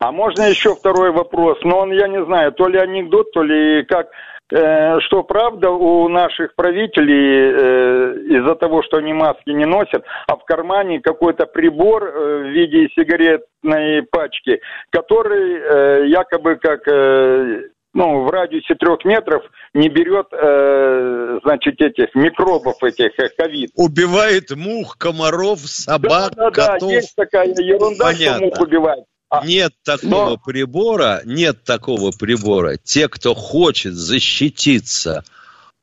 А 0.00 0.12
можно 0.12 0.42
еще 0.42 0.74
второй 0.74 1.10
вопрос? 1.10 1.58
Но 1.62 1.78
он, 1.78 1.92
я 1.92 2.06
не 2.06 2.24
знаю, 2.24 2.52
то 2.52 2.68
ли 2.68 2.78
анекдот, 2.78 3.32
то 3.32 3.42
ли 3.42 3.84
как... 3.84 4.08
Э, 4.50 4.98
что 5.00 5.24
правда 5.24 5.70
у 5.70 6.08
наших 6.08 6.54
правителей 6.54 7.52
э, 7.52 8.14
из-за 8.38 8.54
того, 8.54 8.82
что 8.82 8.96
они 8.96 9.12
маски 9.12 9.50
не 9.50 9.66
носят, 9.66 10.04
а 10.26 10.36
в 10.36 10.44
кармане 10.44 11.00
какой-то 11.00 11.44
прибор 11.44 12.04
э, 12.04 12.38
в 12.44 12.46
виде 12.46 12.88
сигаретной 12.94 14.04
пачки, 14.04 14.60
который 14.90 15.52
э, 15.52 16.08
якобы 16.08 16.56
как 16.56 16.88
э, 16.88 17.64
ну, 17.92 18.22
в 18.24 18.30
радиусе 18.30 18.74
трех 18.76 19.04
метров 19.04 19.42
не 19.74 19.88
берет, 19.88 20.28
э, 20.32 21.40
значит, 21.42 21.80
этих 21.80 22.14
микробов, 22.14 22.82
этих 22.82 23.18
э, 23.18 23.28
ковид. 23.36 23.70
Убивает 23.74 24.50
мух, 24.56 24.96
комаров, 24.96 25.60
собак, 25.60 26.32
да, 26.36 26.50
да, 26.50 26.50
котов. 26.50 26.88
Да, 26.88 26.94
есть 26.94 27.16
такая 27.16 27.48
ерунда, 27.48 28.04
Понятно. 28.04 28.36
что 28.36 28.44
мух 28.46 28.60
убивает. 28.60 29.04
А, 29.30 29.46
нет 29.46 29.74
такого 29.84 30.30
но... 30.30 30.36
прибора, 30.38 31.22
нет 31.24 31.62
такого 31.64 32.12
прибора. 32.12 32.78
Те, 32.82 33.08
кто 33.08 33.34
хочет 33.34 33.94
защититься 33.94 35.22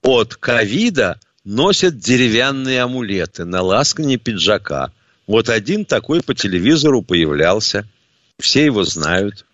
от 0.02 0.36
ковида, 0.36 1.20
носят 1.44 2.00
деревянные 2.00 2.82
амулеты 2.82 3.46
на 3.46 3.62
ласкане 3.62 4.18
пиджака. 4.18 4.92
Вот 5.28 5.50
один 5.50 5.86
такой 5.86 6.22
по 6.22 6.34
телевизору 6.34 7.02
появлялся. 7.02 7.88
Все 8.40 8.66
его 8.66 8.84
знают. 8.84 9.46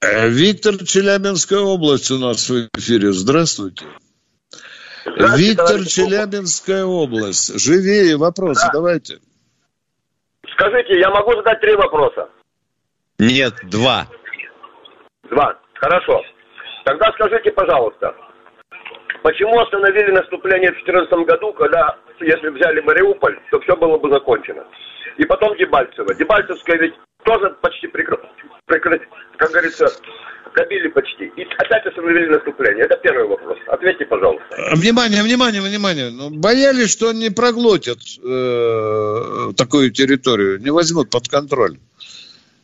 Э, 0.00 0.28
Виктор, 0.28 0.84
Челябинская 0.84 1.60
область 1.60 2.10
у 2.10 2.18
нас 2.18 2.48
в 2.48 2.68
эфире. 2.76 3.12
Здравствуйте. 3.12 3.86
Здравствуйте 5.04 5.48
Виктор, 5.48 5.86
Челябинская 5.86 6.84
область. 6.84 7.58
Живее 7.58 8.16
вопросы, 8.16 8.66
да. 8.66 8.70
давайте. 8.72 9.18
Скажите, 10.58 10.98
я 10.98 11.08
могу 11.10 11.32
задать 11.34 11.60
три 11.60 11.76
вопроса? 11.76 12.28
Нет, 13.20 13.54
два. 13.70 14.06
Два. 15.30 15.56
Хорошо. 15.74 16.20
Тогда 16.84 17.12
скажите, 17.12 17.52
пожалуйста, 17.52 18.12
почему 19.22 19.60
остановили 19.60 20.10
наступление 20.10 20.72
в 20.72 20.84
2014 20.84 21.12
году, 21.28 21.52
когда, 21.52 21.96
если 22.18 22.48
взяли 22.48 22.80
Мариуполь, 22.80 23.38
то 23.52 23.60
все 23.60 23.76
было 23.76 23.98
бы 23.98 24.10
закончено? 24.10 24.64
И 25.16 25.24
потом 25.26 25.56
Дебальцево. 25.56 26.12
Дебальцевская 26.14 26.76
ведь 26.78 26.94
тоже 27.24 27.50
почти 27.60 27.86
прикрыт, 27.86 28.20
прикрыт 28.66 29.02
как 29.36 29.50
говорится, 29.50 29.86
добили 30.58 30.88
почти. 30.88 31.24
И 31.36 31.42
опять 31.58 31.86
остановили 31.86 32.26
наступление. 32.26 32.84
Это 32.84 32.96
первый 33.02 33.28
вопрос. 33.28 33.58
Ответьте, 33.68 34.04
пожалуйста. 34.06 34.44
Внимание, 34.74 35.22
внимание, 35.22 35.62
внимание. 35.62 36.10
Ну, 36.10 36.30
боялись, 36.30 36.90
что 36.90 37.12
не 37.12 37.30
проглотят 37.30 37.98
э, 38.22 39.52
такую 39.56 39.90
территорию, 39.90 40.60
не 40.60 40.70
возьмут 40.70 41.10
под 41.10 41.28
контроль. 41.28 41.78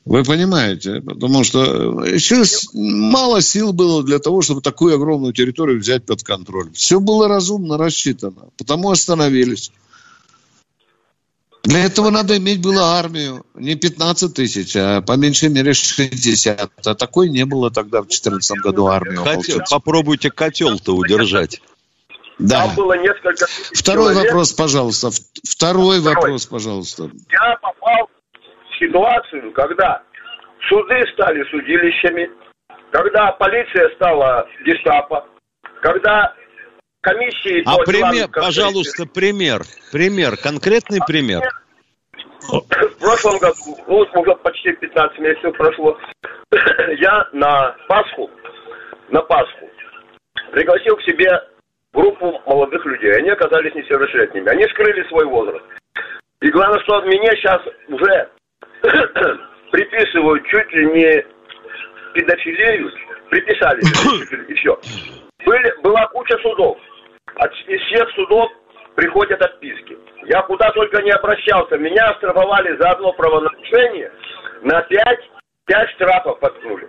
Вы 0.04 0.22
понимаете? 0.22 1.00
Потому 1.00 1.44
что 1.44 2.04
еще 2.04 2.42
мало 2.74 3.40
сил 3.40 3.72
было 3.72 4.02
для 4.02 4.18
того, 4.18 4.42
чтобы 4.42 4.60
такую 4.60 4.94
огромную 4.96 5.32
территорию 5.32 5.78
взять 5.78 6.04
под 6.04 6.22
контроль. 6.22 6.70
Все 6.74 7.00
было 7.00 7.26
разумно 7.26 7.78
рассчитано. 7.78 8.50
Потому 8.58 8.90
остановились. 8.90 9.72
Для 11.64 11.86
этого 11.86 12.10
надо 12.10 12.36
иметь 12.36 12.60
было 12.62 12.98
армию. 12.98 13.44
Не 13.54 13.74
15 13.74 14.34
тысяч, 14.34 14.76
а 14.76 15.00
по 15.00 15.16
меньшей 15.16 15.48
мере 15.48 15.72
60. 15.72 16.70
А 16.84 16.94
такой 16.94 17.30
не 17.30 17.46
было 17.46 17.70
тогда 17.70 18.02
в 18.02 18.06
2014 18.06 18.58
году 18.58 18.86
армию. 18.88 19.24
Хотел, 19.24 19.60
попробуйте 19.70 20.30
котел-то 20.30 20.94
удержать. 20.94 21.62
Да. 22.38 22.66
Там 22.66 22.74
было 22.74 22.94
несколько 22.98 23.46
Второй 23.72 24.12
человек. 24.12 24.32
вопрос, 24.32 24.52
пожалуйста. 24.52 25.10
Второй, 25.48 26.00
Второй 26.00 26.14
вопрос, 26.14 26.46
пожалуйста. 26.46 27.10
Я 27.30 27.56
попал 27.62 28.10
в 28.70 28.78
ситуацию, 28.78 29.52
когда 29.52 30.02
суды 30.68 31.00
стали 31.14 31.44
судилищами, 31.50 32.28
когда 32.90 33.32
полиция 33.32 33.88
стала 33.94 34.46
гестапо, 34.66 35.26
когда 35.80 36.34
комиссии... 37.04 37.62
А 37.66 37.76
пример, 37.84 38.28
пожалуйста, 38.32 39.06
пример, 39.06 39.62
пример, 39.92 40.36
конкретный 40.36 41.00
пример. 41.06 41.42
В 42.48 42.98
прошлом 42.98 43.38
году, 43.38 43.76
ну, 43.86 44.20
уже 44.20 44.34
почти 44.36 44.72
15 44.72 45.18
месяцев 45.18 45.56
прошло, 45.56 45.96
я 46.98 47.28
на 47.32 47.76
Пасху, 47.88 48.30
на 49.10 49.20
Пасху 49.22 49.68
пригласил 50.52 50.96
к 50.96 51.02
себе 51.02 51.30
группу 51.92 52.40
молодых 52.46 52.84
людей. 52.86 53.12
Они 53.16 53.30
оказались 53.30 53.74
несовершеннолетними. 53.74 54.48
Они 54.48 54.64
скрыли 54.68 55.06
свой 55.08 55.24
возраст. 55.26 55.64
И 56.40 56.50
главное, 56.50 56.80
что 56.82 57.00
мне 57.02 57.30
сейчас 57.36 57.60
уже 57.88 58.28
приписывают 59.72 60.44
чуть 60.46 60.72
ли 60.72 60.86
не 60.86 61.26
педофилию, 62.14 62.90
приписали, 63.30 63.80
и 64.48 64.54
все. 64.54 64.78
Были, 65.44 65.74
была 65.82 66.06
куча 66.08 66.36
судов. 66.38 66.78
От, 67.36 67.50
из 67.68 67.80
всех 67.86 68.08
судов 68.14 68.50
приходят 68.94 69.40
отписки. 69.42 69.96
Я 70.26 70.42
куда 70.42 70.70
только 70.72 71.02
не 71.02 71.10
обращался. 71.10 71.76
Меня 71.76 72.10
оштрафовали 72.10 72.76
за 72.80 72.90
одно 72.90 73.12
правонарушение 73.12 74.10
на 74.62 74.80
5, 74.82 75.00
5 75.66 75.90
штрафов 75.96 76.40
подкнули. 76.40 76.88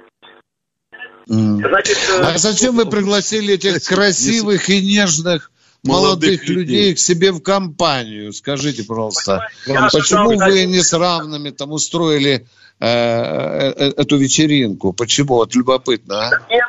Значит, 1.27 1.97
э, 1.97 2.21
а 2.21 2.37
зачем 2.37 2.75
вы 2.75 2.85
пригласили 2.85 3.55
этих 3.55 3.83
красивых 3.83 4.69
и 4.69 4.81
нежных 4.81 5.51
молодых 5.83 6.47
людей 6.47 6.93
к 6.93 6.99
себе 6.99 7.31
в 7.31 7.41
компанию? 7.41 8.31
Скажите, 8.31 8.83
пожалуйста, 8.83 9.47
почему 9.65 10.37
вы 10.37 10.65
не 10.65 10.81
с 10.81 10.93
равными 10.93 11.49
там 11.49 11.71
устроили 11.71 12.45
э, 12.79 12.85
э, 12.87 13.91
эту 13.97 14.17
вечеринку? 14.17 14.93
Почему? 14.93 15.35
Вот 15.35 15.55
любопытно, 15.55 16.27
а? 16.27 16.31
Нет, 16.49 16.65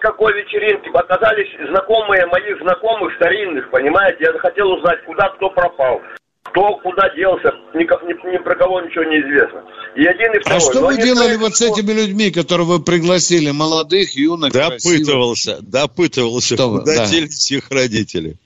никакой 0.00 0.32
вечеринки. 0.32 0.88
Оказались 0.96 1.50
знакомые 1.68 2.26
моих 2.26 2.58
знакомых 2.60 3.14
старинных, 3.16 3.70
понимаете? 3.70 4.24
Я 4.24 4.32
захотел 4.32 4.72
узнать, 4.72 5.04
куда 5.04 5.28
кто 5.36 5.50
пропал, 5.50 6.00
кто 6.44 6.76
куда 6.76 7.14
делся, 7.14 7.52
ни, 7.74 7.84
ни, 7.84 8.32
ни 8.32 8.38
про 8.38 8.56
кого 8.56 8.80
ничего 8.80 9.04
не 9.04 9.20
известно. 9.20 9.62
И 9.94 10.04
один, 10.06 10.32
и 10.32 10.38
а 10.38 10.40
второй. 10.40 10.56
А 10.56 10.60
что 10.60 10.80
Но 10.80 10.86
вы 10.88 10.96
делали 10.96 11.36
вот 11.36 11.54
с 11.54 11.62
этими 11.62 11.92
людьми, 11.92 12.30
которых 12.30 12.66
вы 12.66 12.82
пригласили, 12.82 13.50
молодых, 13.50 14.16
юных, 14.16 14.52
Допытывался, 14.52 15.52
красивых? 15.52 15.70
допытывался, 15.70 16.54
что 16.54 16.70
куда 16.70 16.96
да. 16.96 17.06
делись 17.06 17.50
их 17.50 17.70
родители. 17.70 18.36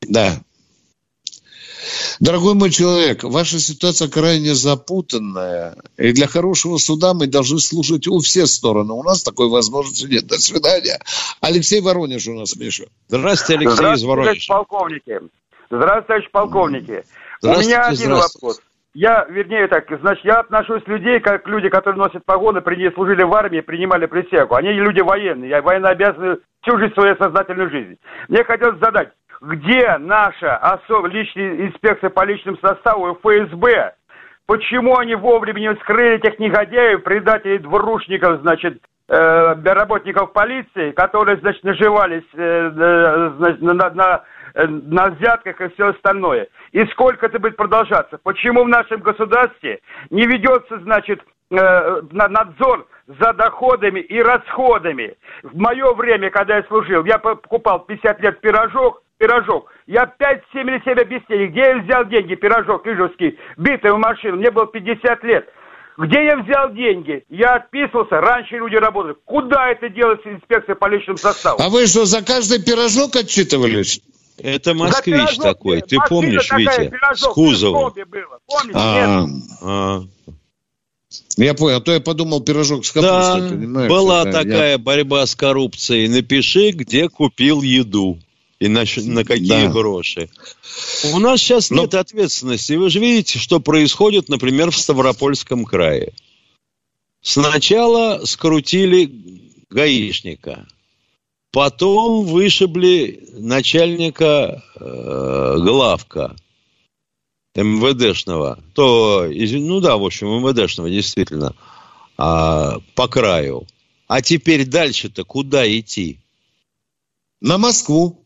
Да. 0.00 0.30
Дорогой 2.20 2.54
мой 2.54 2.70
человек, 2.70 3.24
ваша 3.24 3.58
ситуация 3.58 4.08
крайне 4.08 4.54
запутанная. 4.54 5.76
И 5.96 6.12
для 6.12 6.26
хорошего 6.26 6.78
суда 6.78 7.14
мы 7.14 7.26
должны 7.26 7.58
слушать 7.58 8.06
у 8.08 8.18
всех 8.20 8.46
сторон. 8.46 8.90
У 8.90 9.02
нас 9.02 9.22
такой 9.22 9.48
возможности 9.48 10.06
нет. 10.06 10.26
До 10.26 10.38
свидания. 10.38 10.98
Алексей 11.40 11.80
Воронеж 11.80 12.26
у 12.28 12.34
нас, 12.34 12.56
Миша. 12.56 12.86
Здравствуйте, 13.08 13.58
Алексей 13.58 13.76
Здравствуйте, 13.76 14.00
из 14.00 14.08
Воронежа. 14.08 14.54
полковники. 14.54 15.20
Здравствуйте, 15.70 16.06
товарищ 16.06 16.30
полковники. 16.30 17.04
Здравствуйте, 17.40 17.68
у 17.68 17.78
меня 17.78 17.86
один 17.86 18.14
вопрос. 18.14 18.60
Я, 18.94 19.26
вернее 19.28 19.68
так, 19.68 19.84
значит, 20.00 20.24
я 20.24 20.40
отношусь 20.40 20.82
к 20.82 20.88
людей, 20.88 21.20
как 21.20 21.46
люди, 21.46 21.68
которые 21.68 21.98
носят 21.98 22.24
погоны, 22.24 22.62
при, 22.62 22.90
служили 22.94 23.24
в 23.24 23.34
армии, 23.34 23.60
принимали 23.60 24.06
присягу. 24.06 24.54
Они 24.54 24.70
люди 24.72 25.00
военные, 25.00 25.50
я 25.50 25.60
военно 25.60 25.90
обязаны 25.90 26.38
всю 26.62 26.78
жизнь 26.78 26.94
свою 26.94 27.14
сознательную 27.16 27.70
жизнь. 27.70 27.98
Мне 28.28 28.42
хотелось 28.42 28.80
задать, 28.80 29.10
где 29.40 29.98
наша 29.98 30.56
особая 30.56 31.10
личная 31.10 31.66
инспекция 31.66 32.10
по 32.10 32.24
личному 32.24 32.58
составу 32.58 33.14
ФСБ? 33.14 33.94
Почему 34.46 34.96
они 34.96 35.14
вовремя 35.14 35.60
не 35.60 35.74
вскрыли 35.74 36.16
этих 36.16 36.38
негодяев, 36.38 37.02
предателей, 37.02 37.58
двурушников, 37.58 38.40
значит, 38.42 38.80
э, 39.08 39.54
работников 39.64 40.32
полиции, 40.32 40.92
которые, 40.92 41.38
значит, 41.38 41.64
наживались 41.64 42.24
э, 42.34 42.70
э 42.74 43.30
значит, 43.38 43.62
на, 43.62 43.90
на, 43.90 44.24
на 44.54 45.08
взятках 45.08 45.60
и 45.60 45.68
все 45.74 45.88
остальное. 45.88 46.48
И 46.70 46.84
сколько 46.86 47.26
это 47.26 47.40
будет 47.40 47.56
продолжаться? 47.56 48.18
Почему 48.22 48.64
в 48.64 48.68
нашем 48.68 49.00
государстве 49.00 49.80
не 50.10 50.26
ведется, 50.26 50.78
значит, 50.78 51.20
э, 51.50 52.02
надзор 52.12 52.86
за 53.06 53.32
доходами 53.32 53.98
и 53.98 54.22
расходами? 54.22 55.16
В 55.42 55.58
мое 55.58 55.92
время, 55.94 56.30
когда 56.30 56.58
я 56.58 56.62
служил, 56.64 57.04
я 57.04 57.18
покупал 57.18 57.80
50 57.80 58.20
лет 58.20 58.40
пирожок, 58.40 59.02
пирожок. 59.18 59.70
Я 59.86 60.04
5-7 60.04 60.40
или 60.54 60.82
7 60.84 61.00
объяснений, 61.00 61.46
где 61.48 61.60
я 61.60 61.78
взял 61.78 62.04
деньги, 62.06 62.34
пирожок 62.34 62.86
ижевский, 62.86 63.38
битую 63.56 63.98
машину, 63.98 64.36
мне 64.36 64.50
было 64.50 64.66
50 64.66 65.24
лет. 65.24 65.46
Где 65.98 66.24
я 66.26 66.36
взял 66.36 66.74
деньги? 66.74 67.24
Я 67.30 67.56
отписывался, 67.56 68.20
раньше 68.20 68.56
люди 68.56 68.76
работали. 68.76 69.16
Куда 69.24 69.70
это 69.70 69.88
делается 69.88 70.30
инспекция 70.30 70.74
по 70.74 70.88
личному 70.88 71.16
составу? 71.16 71.58
А 71.60 71.70
вы 71.70 71.86
что, 71.86 72.04
за 72.04 72.22
каждый 72.22 72.62
пирожок 72.62 73.16
отчитывались? 73.16 74.02
Это 74.38 74.74
москвич 74.74 75.38
такой, 75.38 75.80
ты 75.80 75.96
помнишь, 76.08 76.50
Витя, 76.52 76.92
с 77.14 77.22
кузовом. 77.28 77.94
А, 78.74 79.24
а. 79.62 80.00
Я 81.38 81.54
понял, 81.54 81.78
а 81.78 81.80
то 81.80 81.92
я 81.92 82.00
подумал 82.00 82.42
пирожок 82.42 82.84
с 82.84 82.92
капустой, 82.92 83.40
да, 83.40 83.48
понимаешь? 83.48 83.88
была 83.88 84.22
это, 84.22 84.32
такая 84.32 84.72
я... 84.72 84.78
борьба 84.78 85.24
с 85.24 85.34
коррупцией. 85.34 86.08
Напиши, 86.08 86.72
где 86.72 87.08
купил 87.08 87.62
еду 87.62 88.18
и 88.58 88.68
на, 88.68 88.84
на 88.96 89.24
какие 89.24 89.66
да. 89.66 89.68
гроши. 89.68 90.28
У 91.12 91.18
нас 91.18 91.40
сейчас 91.40 91.70
Но... 91.70 91.82
нет 91.82 91.94
ответственности. 91.94 92.72
Вы 92.72 92.90
же 92.90 93.00
видите, 93.00 93.38
что 93.38 93.60
происходит, 93.60 94.28
например, 94.28 94.70
в 94.70 94.76
Ставропольском 94.76 95.64
крае. 95.64 96.12
Сначала 97.20 98.24
скрутили 98.24 99.12
гаишника, 99.68 100.66
потом 101.50 102.24
вышибли 102.24 103.28
начальника 103.32 104.62
э, 104.76 105.56
главка 105.58 106.36
МВДшного, 107.56 108.58
то, 108.74 109.26
ну 109.28 109.80
да, 109.80 109.96
в 109.96 110.04
общем, 110.04 110.28
МВДшного, 110.28 110.90
действительно, 110.90 111.54
а, 112.18 112.78
по 112.94 113.08
краю. 113.08 113.66
А 114.06 114.22
теперь 114.22 114.66
дальше-то 114.66 115.24
куда 115.24 115.66
идти? 115.66 116.20
На 117.40 117.58
Москву. 117.58 118.25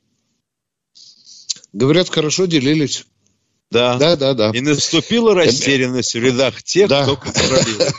Говорят, 1.72 2.08
хорошо 2.08 2.46
делились. 2.46 3.06
Да. 3.70 3.96
Да, 3.98 4.16
да, 4.16 4.34
да. 4.34 4.50
И 4.50 4.60
наступила 4.60 5.34
растерянность 5.34 6.14
в 6.14 6.18
рядах 6.18 6.62
тех, 6.62 6.88
да. 6.88 7.04
кто 7.04 7.16
контролирует. 7.16 7.94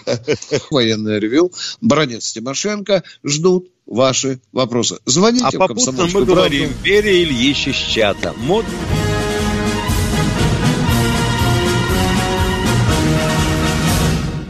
Военное 0.69 1.17
ревю. 1.17 1.51
Бронец 1.79 2.33
Тимошенко 2.33 3.03
ждут 3.23 3.71
ваши 3.85 4.41
вопросы. 4.51 4.99
Звоните 5.05 5.45
а 5.45 5.51
попутно 5.51 6.07
мы 6.07 6.25
говорим, 6.25 6.73
Берия 6.83 7.23
Ильич 7.23 7.67
из 7.67 7.75
чата. 7.75 8.33
Мод 8.37 8.65